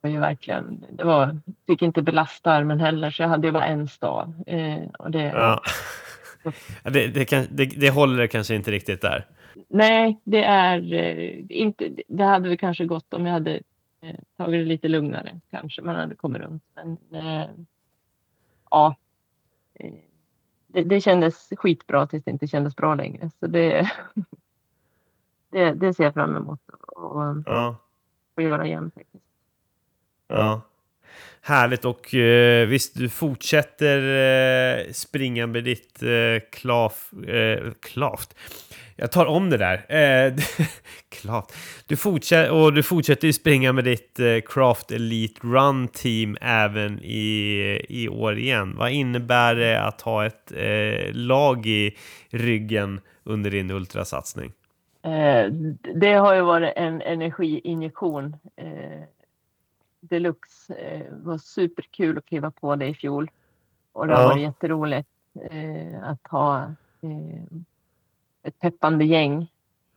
var 0.00 0.10
ju 0.10 0.20
verkligen, 0.20 0.84
det 0.92 1.04
var, 1.04 1.40
fick 1.66 1.82
inte 1.82 2.02
belasta 2.02 2.52
armen 2.52 2.80
heller 2.80 3.10
så 3.10 3.22
jag 3.22 3.28
hade 3.28 3.46
ju 3.46 3.52
bara 3.52 3.66
en 3.66 3.88
stav. 3.88 4.34
Eh, 4.46 4.82
och 4.98 5.10
det, 5.10 5.22
ja. 5.34 5.62
Det, 6.82 7.06
det, 7.08 7.24
kan, 7.24 7.46
det, 7.50 7.64
det 7.64 7.90
håller 7.90 8.26
kanske 8.26 8.54
inte 8.54 8.70
riktigt 8.70 9.00
där. 9.02 9.26
Nej, 9.68 10.20
det 10.24 10.44
är 10.44 10.92
eh, 10.92 11.44
inte, 11.48 11.90
det 12.08 12.24
hade 12.24 12.48
väl 12.48 12.58
kanske 12.58 12.84
gått 12.84 13.14
om 13.14 13.26
jag 13.26 13.32
hade 13.32 13.60
eh, 14.00 14.16
tagit 14.36 14.60
det 14.60 14.64
lite 14.64 14.88
lugnare 14.88 15.40
kanske 15.50 15.82
man 15.82 15.96
hade 15.96 16.14
kommit 16.14 16.42
runt. 16.42 16.62
Men 16.74 16.98
eh, 17.12 17.48
ja, 18.70 18.96
eh, 19.74 19.92
det, 20.66 20.82
det 20.82 21.00
kändes 21.00 21.48
skitbra 21.56 22.06
tills 22.06 22.24
det 22.24 22.30
inte 22.30 22.46
kändes 22.46 22.76
bra 22.76 22.94
längre. 22.94 23.30
Så 23.40 23.46
det, 23.46 23.90
det, 25.50 25.72
det 25.72 25.94
ser 25.94 26.04
jag 26.04 26.14
fram 26.14 26.36
emot 26.36 26.60
att 26.68 27.42
Ja. 27.46 27.76
göra 28.36 28.66
igen 28.66 28.90
faktiskt. 28.94 29.24
Ja. 30.30 30.60
Härligt 31.42 31.84
och 31.84 32.14
eh, 32.14 32.68
visst, 32.68 32.94
du 32.94 33.08
fortsätter 33.08 33.98
eh, 34.78 34.92
springa 34.92 35.46
med 35.46 35.64
ditt 35.64 36.02
eh, 36.02 36.48
klaf, 36.52 37.12
eh, 37.12 37.72
klaft. 37.82 38.34
Jag 38.96 39.12
tar 39.12 39.26
om 39.26 39.50
det 39.50 39.56
där. 39.56 39.94
Eh, 39.94 40.34
klaft. 41.22 41.56
Du 41.86 41.96
fortsätter, 41.96 42.52
och 42.52 42.72
du 42.72 42.82
fortsätter 42.82 43.26
ju 43.26 43.32
springa 43.32 43.72
med 43.72 43.84
ditt 43.84 44.20
eh, 44.20 44.40
Craft 44.46 44.90
Elite 44.90 45.40
Run 45.46 45.88
Team 45.88 46.36
även 46.40 46.98
i, 47.02 47.86
i 47.88 48.08
år 48.08 48.38
igen. 48.38 48.74
Vad 48.76 48.90
innebär 48.90 49.54
det 49.54 49.82
att 49.82 50.00
ha 50.00 50.26
ett 50.26 50.52
eh, 50.56 51.12
lag 51.12 51.66
i 51.66 51.96
ryggen 52.30 53.00
under 53.24 53.50
din 53.50 53.70
ultrasatsning? 53.70 54.52
Eh, 55.02 55.52
det 55.94 56.12
har 56.12 56.34
ju 56.34 56.40
varit 56.40 56.72
en 56.76 57.02
energiinjektion 57.02 58.36
eh, 58.56 59.02
deluxe. 60.00 60.74
Eh, 60.74 61.12
var 61.12 61.38
superkul 61.38 62.18
att 62.18 62.26
kliva 62.26 62.50
på 62.50 62.76
det 62.76 62.86
i 62.86 62.94
fjol. 62.94 63.30
Och 63.92 64.06
det 64.06 64.14
har 64.14 64.22
Ja. 64.22 64.28
varit 64.28 64.42
jätteroligt 64.42 65.08
eh, 65.50 66.02
att 66.08 66.26
ha 66.26 66.62
eh, 67.00 67.44
ett 68.42 68.58
peppande 68.58 69.04
gäng. 69.04 69.42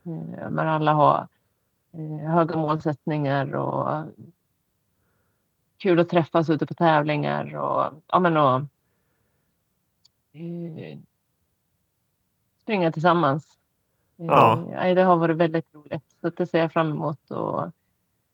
Eh, 0.04 0.50
men 0.50 0.60
alla 0.60 0.94
har 0.94 1.28
höga 2.28 2.58
målsättningar 2.58 3.56
och 3.56 4.06
kul 5.78 6.00
att 6.00 6.10
träffas 6.10 6.50
ute 6.50 6.66
på 6.66 6.74
tävlingar 6.74 7.56
och, 7.56 8.04
ja, 8.08 8.20
men 8.20 8.38
och 8.38 8.62
springa 12.62 12.92
tillsammans. 12.92 13.58
Ja. 14.16 14.56
Det 14.96 15.02
har 15.04 15.18
varit 15.18 15.38
väldigt 15.38 15.74
roligt. 15.76 16.04
Så 16.22 16.30
det 16.30 16.48
ser 16.48 16.60
jag 16.60 16.72
fram 16.74 16.92
emot 16.92 17.32
och, 17.32 17.72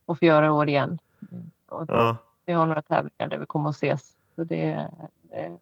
och 0.06 0.20
få 0.20 0.26
göra 0.26 0.46
i 0.46 0.50
år 0.50 0.70
igen. 0.70 1.00
Och 1.72 1.86
Ja. 1.88 2.18
vi 2.46 2.54
har 2.54 2.66
några 2.66 2.82
tävlingar 2.82 3.28
där 3.30 3.38
vi 3.38 3.46
kommer 3.46 3.70
att 3.70 3.76
ses. 3.76 4.12
Så 4.36 4.44
det, 4.44 4.62
är- 4.62 4.90
det, 5.32 5.58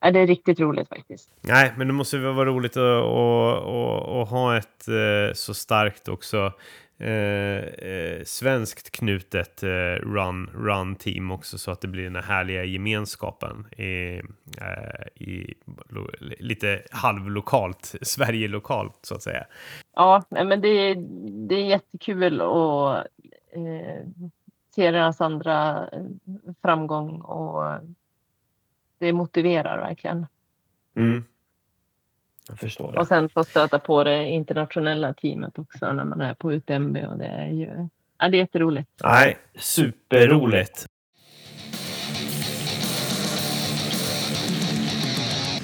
är, 0.00 0.12
det 0.12 0.18
är 0.20 0.26
riktigt 0.26 0.60
roligt 0.60 0.88
faktiskt. 0.88 1.30
Nej, 1.40 1.72
men 1.76 1.86
det 1.86 1.92
måste 1.92 2.18
väl 2.18 2.34
vara 2.34 2.48
roligt 2.48 2.76
att, 2.76 2.82
att, 2.82 3.64
att, 3.64 4.08
att 4.22 4.28
ha 4.30 4.56
ett 4.56 4.88
eh, 4.88 5.34
så 5.34 5.54
starkt 5.54 6.08
också 6.08 6.52
eh, 6.98 7.08
eh, 7.08 8.22
svenskt 8.24 8.90
knutet 8.90 9.62
eh, 9.62 9.68
run, 10.02 10.50
run 10.54 10.94
team 10.96 11.30
också 11.30 11.58
så 11.58 11.70
att 11.70 11.80
det 11.80 11.88
blir 11.88 12.04
den 12.04 12.14
här 12.16 12.22
härliga 12.22 12.64
gemenskapen 12.64 13.66
i, 13.76 14.22
i 15.14 15.54
lite 16.38 16.82
halvlokalt, 16.90 17.94
Sverige-lokalt 18.02 18.98
så 19.02 19.14
att 19.14 19.22
säga. 19.22 19.44
Ja, 19.96 20.22
men 20.30 20.60
det, 20.60 20.68
är- 20.68 20.96
det 21.48 21.54
är 21.54 21.64
jättekul 21.66 22.40
att 22.40 23.06
eh, 23.52 24.04
deras 24.86 25.20
andra 25.20 25.88
eh, 25.92 26.02
framgång 26.62 27.20
och 27.20 27.80
det 28.98 29.12
motiverar 29.12 29.78
verkligen. 29.78 30.26
Mm. 30.96 31.24
Jag 32.48 32.58
förstår 32.58 32.92
det. 32.92 32.98
Och 32.98 33.06
sen 33.06 33.28
få 33.28 33.44
stöta 33.44 33.78
på 33.78 34.04
det 34.04 34.24
internationella 34.26 35.14
teamet 35.14 35.58
också 35.58 35.92
när 35.92 36.04
man 36.04 36.20
är 36.20 36.34
på 36.34 36.52
UTMB 36.52 36.96
och 36.96 37.18
det 37.18 37.26
är 37.26 37.48
ju 37.48 37.88
ja, 38.18 38.28
det 38.28 38.36
är 38.36 38.40
jätteroligt. 38.40 38.90
Nej, 39.04 39.38
superroligt. 39.54 40.86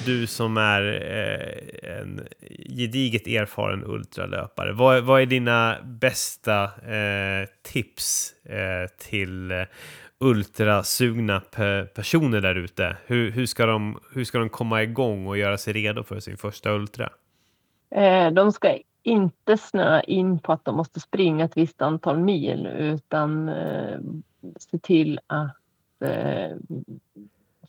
Du 0.05 0.27
som 0.27 0.57
är 0.57 0.81
eh, 0.81 1.99
en 1.99 2.21
gediget 2.69 3.27
erfaren 3.27 3.83
ultralöpare, 3.85 4.73
vad, 4.73 5.03
vad 5.03 5.21
är 5.21 5.25
dina 5.25 5.77
bästa 5.83 6.63
eh, 6.63 7.47
tips 7.61 8.33
eh, 8.43 8.89
till 9.09 9.65
ultrasugna 10.19 11.39
pe 11.39 11.85
personer 11.85 12.41
där 12.41 12.55
ute? 12.55 12.97
Hur, 13.05 13.31
hur, 13.31 13.45
ska 13.45 13.65
de, 13.65 13.99
hur 14.13 14.23
ska 14.23 14.39
de 14.39 14.49
komma 14.49 14.83
igång 14.83 15.27
och 15.27 15.37
göra 15.37 15.57
sig 15.57 15.73
redo 15.73 16.03
för 16.03 16.19
sin 16.19 16.37
första 16.37 16.71
ultra? 16.71 17.09
Eh, 17.89 18.31
de 18.31 18.51
ska 18.51 18.77
inte 19.03 19.57
snöa 19.57 20.01
in 20.01 20.39
på 20.39 20.51
att 20.51 20.65
de 20.65 20.75
måste 20.75 20.99
springa 20.99 21.45
ett 21.45 21.57
visst 21.57 21.81
antal 21.81 22.19
mil 22.19 22.67
utan 22.67 23.49
eh, 23.49 23.99
se 24.59 24.77
till 24.77 25.19
att 25.27 25.55
eh, 25.99 26.57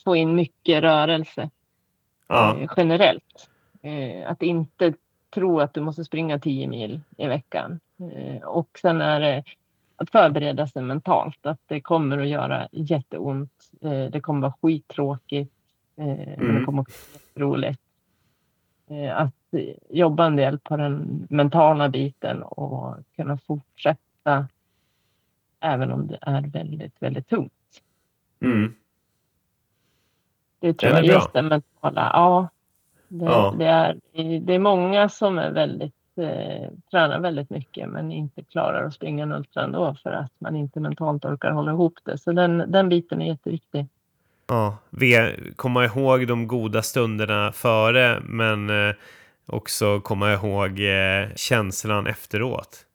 få 0.04 0.16
in 0.16 0.34
mycket 0.34 0.82
rörelse 0.82 1.50
Ja, 2.26 2.58
eh, 2.58 2.70
generellt. 2.76 3.50
Eh, 3.82 4.30
att 4.30 4.42
inte 4.42 4.94
tro 5.30 5.60
att 5.60 5.74
du 5.74 5.80
måste 5.80 6.04
springa 6.04 6.38
10 6.38 6.66
mil 6.68 7.00
i 7.16 7.26
veckan. 7.26 7.80
Eh, 7.98 8.42
och 8.42 8.78
sen 8.82 9.00
är 9.00 9.20
det 9.20 9.44
att 9.96 10.10
förbereda 10.10 10.66
sig 10.66 10.82
mentalt. 10.82 11.46
Att 11.46 11.60
det 11.66 11.80
kommer 11.80 12.18
att 12.18 12.28
göra 12.28 12.68
jätteont. 12.72 13.52
Det 14.10 14.20
kommer 14.20 14.40
vara 14.40 14.54
skittråkigt. 14.62 15.52
Mm. 15.96 16.54
det 16.54 16.64
kommer 16.64 16.82
också 16.82 17.18
vara. 17.34 17.74
Eh, 18.88 19.16
att 19.16 19.32
jobba 19.88 20.26
en 20.26 20.36
del 20.36 20.58
på 20.58 20.76
den 20.76 21.26
mentala 21.30 21.88
biten 21.88 22.42
och 22.42 22.96
kunna 23.16 23.38
fortsätta 23.38 24.48
även 25.60 25.92
om 25.92 26.06
det 26.06 26.18
är 26.20 26.42
väldigt, 26.42 27.02
väldigt 27.02 27.28
tungt. 27.28 27.82
mm. 28.40 28.74
Det 30.60 30.74
tror 30.74 30.90
Den 30.90 31.04
jag, 31.04 31.14
just 31.14 31.32
den 31.32 31.46
mentala. 31.46 32.10
Ja, 32.12 32.48
det, 33.08 33.24
Ja. 33.24 33.54
Det, 33.58 33.64
är, 33.64 33.96
det 34.40 34.54
är 34.54 34.58
många 34.58 35.08
som 35.08 35.38
är 35.38 35.50
väldigt, 35.50 35.94
eh, 36.16 36.70
tränar 36.90 37.20
väldigt 37.20 37.50
mycket 37.50 37.88
men 37.88 38.12
inte 38.12 38.42
klarar 38.42 38.84
att 38.84 38.94
springa 38.94 39.22
en 39.22 39.32
ultra 39.32 39.64
ändå 39.64 39.96
för 40.02 40.10
att 40.10 40.32
man 40.38 40.56
inte 40.56 40.80
mentalt 40.80 41.24
orkar 41.24 41.50
hålla 41.50 41.70
ihop 41.70 41.98
det. 42.04 42.18
Så 42.18 42.32
den, 42.32 42.64
den 42.68 42.88
biten 42.88 43.22
är 43.22 43.26
jätteviktig. 43.26 43.86
Ja, 44.46 44.76
komma 45.56 45.84
ihåg 45.84 46.26
de 46.26 46.46
goda 46.46 46.82
stunderna 46.82 47.52
före, 47.52 48.20
men 48.24 48.70
eh, 48.70 48.94
också 49.46 50.00
komma 50.00 50.32
ihåg 50.32 50.80
eh, 50.80 51.34
känslan 51.36 52.06
efteråt. 52.06 52.86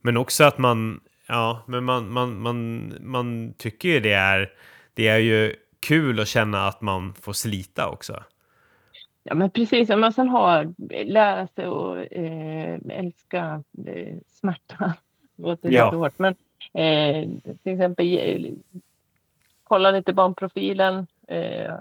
Men 0.00 0.16
också 0.16 0.44
att 0.44 0.58
man, 0.58 1.00
ja, 1.26 1.62
men 1.66 1.84
man, 1.84 2.12
man, 2.12 2.40
man, 2.40 2.92
man 3.00 3.54
tycker 3.58 3.88
ju 3.88 4.00
det 4.00 4.12
är, 4.12 4.50
det 4.94 5.08
är 5.08 5.18
ju 5.18 5.54
kul 5.80 6.20
att 6.20 6.28
känna 6.28 6.66
att 6.68 6.80
man 6.80 7.14
får 7.14 7.32
slita 7.32 7.88
också. 7.88 8.22
Ja 9.22 9.34
men 9.34 9.50
precis, 9.50 9.90
om 9.90 10.00
man 10.00 10.12
sen 10.12 10.28
har 10.28 10.74
lära 11.04 11.46
sig 11.46 11.64
att 11.64 11.96
eh, 12.12 12.98
älska 12.98 13.62
eh, 13.86 14.16
smärta. 14.28 14.94
Det 15.36 15.42
låter 15.42 15.70
Ja. 15.70 15.84
lite 15.84 15.96
hårt 15.96 16.18
men 16.18 16.34
eh, 16.72 17.28
till 17.62 17.72
exempel 17.72 18.06
ge- 18.06 18.54
kolla 19.64 19.90
lite 19.90 20.12
banprofilen. 20.12 21.06
Eh, 21.28 21.74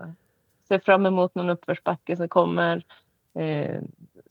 se 0.68 0.80
fram 0.80 1.06
emot 1.06 1.36
någon 1.36 1.50
uppförsbacke 1.50 2.18
som 2.18 2.30
kommer. 2.30 2.84
Eh, 3.34 3.82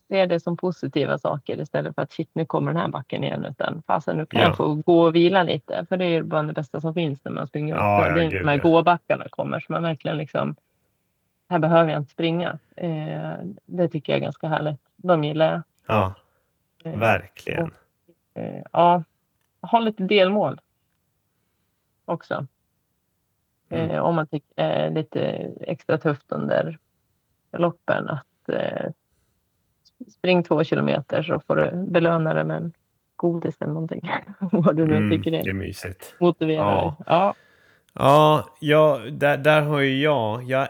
ser 0.09 0.27
det 0.27 0.41
som 0.41 0.57
positiva 0.57 1.19
saker 1.19 1.61
istället 1.61 1.95
för 1.95 2.03
att 2.03 2.13
shit, 2.13 2.31
nu 2.33 2.45
kommer 2.45 2.73
den 2.73 2.81
här 2.81 2.89
backen 2.89 3.25
igen. 3.25 3.45
Utan 3.45 3.83
fasen, 3.87 4.17
nu 4.17 4.27
kan 4.27 4.41
Ja. 4.41 4.47
jag 4.47 4.57
få 4.57 4.75
gå 4.75 5.01
och 5.03 5.15
vila 5.15 5.43
lite. 5.43 5.87
För 5.89 5.97
det 5.97 6.05
är 6.05 6.09
ju 6.09 6.23
bara 6.23 6.43
det 6.43 6.53
bästa 6.53 6.81
som 6.81 6.95
finns 6.95 7.25
när 7.25 7.33
man 7.33 7.47
springer. 7.47 7.75
Ja, 7.75 8.01
upp. 8.01 8.07
ja, 8.09 8.15
det 8.31 8.37
är 8.39 8.45
när 8.45 8.59
gåbackarna 8.59 9.29
kommer 9.31 9.61
så 9.61 9.73
man 9.73 9.83
verkligen 9.83 10.17
liksom, 10.19 10.57
här 11.49 11.59
behöver 11.59 11.91
jag 11.93 12.01
inte 12.01 12.13
springa. 12.13 12.59
Eh, 12.77 13.33
det 13.67 13.89
tycker 13.89 14.13
jag 14.13 14.19
är 14.19 14.23
ganska 14.25 14.49
härligt. 14.49 14.81
De 14.97 15.25
gillar 15.25 15.53
jag. 15.53 15.63
Ja, 15.87 16.15
Eh, 16.85 16.99
verkligen. 16.99 17.71
Eh, 18.35 18.63
ja, 18.73 19.03
ha 19.61 19.79
lite 19.79 20.03
delmål 20.03 20.61
också. 22.05 22.47
Mm. 23.69 23.91
Eh, 23.91 23.99
om 24.03 24.15
man 24.15 24.27
tycker 24.27 24.55
det 24.57 24.63
är 24.63 24.91
lite 24.91 25.21
extra 25.61 25.99
tufft 25.99 26.33
under 26.33 26.79
loppen 27.53 28.09
att 28.09 28.49
eh, 28.49 28.91
spring 30.19 30.43
två 30.43 30.65
kilometer 30.65 31.23
så 31.23 31.41
får 31.47 31.57
du 31.57 31.91
belöna 31.91 32.35
det 32.35 32.45
med 32.45 32.57
en 32.57 32.73
godis 33.17 33.57
eller 33.61 33.73
någonting. 33.73 34.11
Vad 34.53 34.77
du 34.77 34.87
nu 34.87 34.97
Mm, 34.97 35.11
tycker 35.11 35.31
det 35.31 35.37
är 35.39 35.49
är 35.49 35.53
mysigt. 35.53 36.15
motiverar 36.21 36.65
Ja. 36.71 36.83
dig. 36.99 37.05
Ja. 37.07 37.35
Ja, 37.99 38.49
ja 38.61 39.01
där, 39.13 39.37
där 39.37 39.63
har 39.63 39.81
ju 39.81 40.03
jag, 40.03 40.43
jag, 40.43 40.69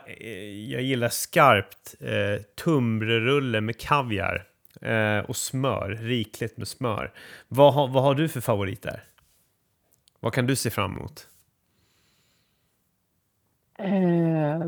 jag 0.68 0.82
gillar 0.82 1.08
skarpt 1.08 1.94
eh, 2.00 2.42
tunnbrödsrulle 2.64 3.60
med 3.60 3.78
kaviar 3.80 4.46
eh, 4.82 5.18
och 5.18 5.36
smör, 5.36 5.98
rikligt 6.00 6.56
med 6.56 6.68
smör. 6.68 7.12
Vad, 7.48 7.74
har- 7.74 7.88
vad 7.88 8.02
har 8.02 8.14
du 8.14 8.28
för 8.28 8.40
favoriter? 8.40 9.04
Vad 10.20 10.32
kan 10.32 10.46
du 10.46 10.56
se 10.56 10.70
fram 10.70 10.96
emot? 10.96 11.28
Eh, 13.78 14.60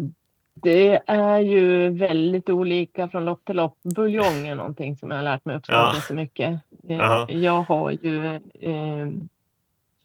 det 0.62 1.02
är 1.06 1.38
ju 1.38 1.88
väldigt 1.90 2.48
olika 2.50 3.08
från 3.08 3.24
lopp 3.24 3.44
till 3.44 3.56
lopp. 3.56 3.76
Buljong 3.82 4.46
är 4.46 4.54
någonting 4.54 4.96
som 4.96 5.10
jag 5.10 5.18
har 5.18 5.24
lärt 5.24 5.44
mig 5.44 5.56
uppskatta 5.56 5.92
Ja. 5.96 6.00
så 6.00 6.14
mycket. 6.14 6.48
Eh, 6.88 6.96
Jaha. 6.96 7.26
jag 7.30 7.62
har 7.62 7.90
ju 7.90 8.34
eh, 8.60 9.08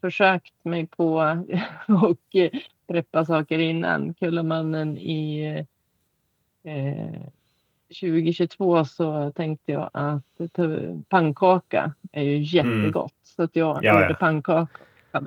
försökt 0.02 0.54
mig 0.64 0.88
på 0.88 1.16
och 1.88 2.36
eh, 2.36 2.50
preppa 2.88 3.26
saker 3.26 3.60
innan. 3.60 4.14
Kullamannen 4.14 4.98
i 4.98 5.44
eh, 6.64 7.22
2022 8.02 8.86
så 8.86 9.32
tänkte 9.32 9.72
jag 9.72 9.90
att 9.94 10.60
pannkaka 11.10 11.94
är 12.12 12.24
ju 12.24 12.38
jättegott. 12.38 13.14
Så 13.24 13.44
att 13.44 13.56
jag 13.56 13.72
Mm. 13.78 13.84
Ja, 13.86 13.94
gjorde 13.94 14.10
ja. 14.14 14.16
pannkaka 14.20 14.68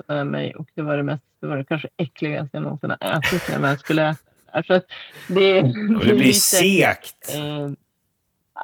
med 0.07 0.27
mig 0.27 0.55
och 0.55 0.67
det 0.75 0.81
var 0.81 0.97
det 0.97 1.03
mest, 1.03 1.23
det 1.39 1.47
var 1.47 1.57
det 1.57 1.63
kanske 1.63 1.87
äckligaste 1.97 2.57
jag 2.57 2.63
någonsin 2.63 2.89
har 2.99 3.17
ätit 3.17 3.59
när 3.61 3.69
jag 3.69 3.79
skulle 3.79 4.15
det 4.47 4.51
här. 4.53 4.63
Så 4.63 4.73
att 4.73 4.85
det, 5.29 5.61
Och 5.63 6.05
det 6.05 6.13
blir 6.15 6.33
segt. 6.33 7.35
Eh, 7.35 7.69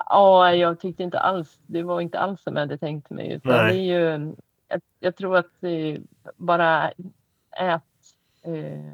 Ja, 0.09 0.55
jag 0.55 0.79
tyckte 0.79 1.03
inte 1.03 1.19
alls, 1.19 1.59
det 1.65 1.83
var 1.83 2.01
inte 2.01 2.19
alls 2.19 2.41
som 2.43 2.53
jag 2.55 2.59
hade 2.61 2.77
tänkt 2.77 3.09
mig. 3.09 3.31
Utan 3.31 3.51
Nej. 3.51 3.73
det 3.73 3.79
är 3.79 3.99
ju, 3.99 4.33
jag, 4.67 4.81
jag 4.99 5.15
tror 5.15 5.37
att 5.37 5.63
eh, 5.63 5.99
bara 6.35 6.91
ät 7.57 7.81
eh, 8.43 8.91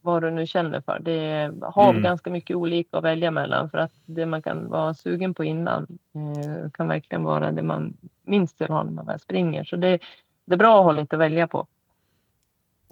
vad 0.00 0.22
du 0.22 0.30
nu 0.30 0.46
känner 0.46 0.80
för. 0.80 0.98
Det 0.98 1.52
har 1.62 1.90
Mm. 1.90 2.02
ganska 2.02 2.30
mycket 2.30 2.56
olika 2.56 2.98
att 2.98 3.04
välja 3.04 3.30
mellan 3.30 3.70
för 3.70 3.78
att 3.78 3.92
det 4.04 4.26
man 4.26 4.42
kan 4.42 4.68
vara 4.68 4.94
sugen 4.94 5.34
på 5.34 5.44
innan 5.44 5.98
eh, 6.14 6.70
kan 6.70 6.88
verkligen 6.88 7.24
vara 7.24 7.52
det 7.52 7.62
man 7.62 7.96
minst 8.22 8.60
vill 8.60 8.68
ha 8.68 8.82
när 8.82 8.92
man 8.92 9.06
väl 9.06 9.20
springer. 9.20 9.64
Så 9.64 9.76
det, 9.76 9.98
det 10.44 10.54
är 10.54 10.58
bra 10.58 10.78
att 10.78 10.84
ha 10.84 10.92
lite 10.92 11.16
att 11.16 11.20
välja 11.20 11.46
på. 11.48 11.66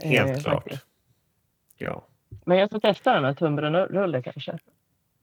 Eh, 0.03 0.09
Helt 0.11 0.43
klart. 0.45 0.55
faktiskt. 0.62 0.87
Ja. 1.77 2.03
Men 2.49 2.59
jag 2.59 2.68
ska 2.70 2.80
testa 2.80 3.12
den 3.14 3.24
här 3.24 3.34
tunnbrödsrulle 3.34 4.22
kanske. 4.22 4.59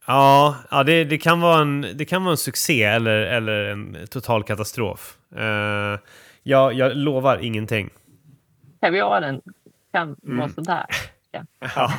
Ja, 0.08 0.56
ja 0.72 0.84
det, 0.84 1.04
det, 1.04 1.18
kan 1.18 1.42
vara 1.42 1.62
en, 1.62 1.82
det 1.96 2.06
kan 2.06 2.24
vara 2.24 2.32
en 2.32 2.38
succé 2.38 2.84
eller, 2.84 3.18
eller 3.22 3.66
en 3.66 3.98
total 4.10 4.44
katastrof. 4.44 5.18
Uh, 5.38 6.00
jag, 6.44 6.74
jag 6.74 6.96
lovar 6.98 7.38
ingenting. 7.38 7.90
Kaviaren 8.82 9.42
kan 9.92 10.16
Mm. 10.24 10.38
vara 10.38 10.50
sådär. 10.50 10.86
Ja. 11.32 11.44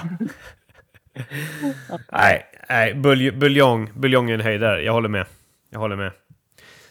nej, 2.12 2.46
nej 2.68 2.94
bulj, 2.94 3.30
buljong, 3.30 3.90
buljong 3.94 4.30
är 4.30 4.34
en 4.34 4.40
höjdare. 4.40 4.82
Jag 4.82 4.92
håller 4.92 5.08
med. 5.08 5.26
Jag 5.70 5.78
håller 5.78 5.96
med. 5.96 6.12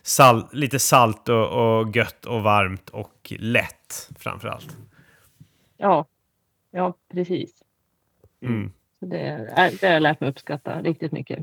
Sal, 0.02 0.44
lite 0.52 0.80
salt 0.80 1.30
och, 1.30 1.80
och 1.80 1.96
gött 1.96 2.26
och 2.26 2.44
varmt 2.44 2.90
och 2.90 3.34
lätt 3.40 4.10
framför 4.20 4.48
allt. 4.48 4.78
Ja, 5.78 6.06
ja 6.72 6.94
precis. 7.14 7.65
Mm. 8.46 8.72
Det, 9.00 9.20
är, 9.20 9.72
det 9.82 9.88
har 9.88 9.94
jag 9.94 10.02
lärt 10.02 10.20
mig 10.20 10.30
uppskatta 10.30 10.82
riktigt 10.82 11.12
mycket. 11.12 11.40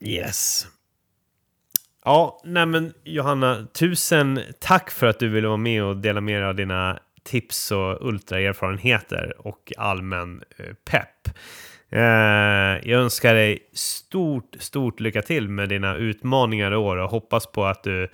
Yes. 0.00 0.66
Ja, 2.04 2.40
nej 2.44 2.66
men 2.66 2.94
Johanna, 3.04 3.66
tusen 3.72 4.40
tack 4.58 4.90
för 4.90 5.06
att 5.06 5.18
du 5.18 5.28
ville 5.28 5.48
vara 5.48 5.56
med 5.56 5.84
och 5.84 5.96
dela 5.96 6.20
med 6.20 6.40
dig 6.40 6.48
av 6.48 6.54
dina 6.54 6.98
tips 7.22 7.70
och 7.70 8.08
ultraerfarenheter 8.08 9.46
och 9.46 9.72
allmän 9.78 10.42
eh, 10.56 10.74
pepp. 10.84 11.28
Eh, 11.88 12.90
jag 12.90 13.00
önskar 13.00 13.34
dig 13.34 13.58
stort, 13.72 14.56
stort 14.58 15.00
lycka 15.00 15.22
till 15.22 15.48
med 15.48 15.68
dina 15.68 15.96
utmaningar 15.96 16.72
i 16.72 16.76
år 16.76 16.96
och 16.96 17.10
hoppas 17.10 17.46
på 17.46 17.64
att 17.64 17.82
du 17.82 18.08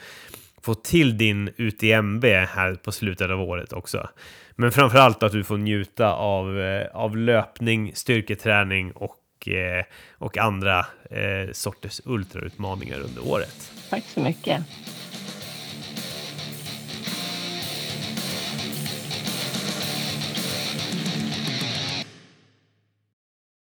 får 0.63 0.75
till 0.75 1.19
din 1.19 1.51
UTMB 1.57 2.25
här 2.25 2.75
på 2.75 2.93
slutet 2.93 3.31
av 3.31 3.41
året 3.41 3.73
också. 3.73 4.09
Men 4.57 4.73
framförallt 4.73 5.23
att 5.23 5.33
du 5.33 5.45
får 5.45 5.59
njuta 5.59 6.13
av, 6.13 6.61
eh, 6.61 6.87
av 6.97 7.17
löpning, 7.17 7.93
styrketräning 7.95 8.93
och, 8.93 9.49
eh, 9.49 9.85
och 10.19 10.39
andra 10.39 10.79
eh, 11.11 11.53
sorters 11.53 12.01
ultrautmaningar 12.05 13.01
under 13.01 13.29
året. 13.29 13.73
Tack 13.91 14.05
så 14.05 14.21
mycket. 14.21 14.63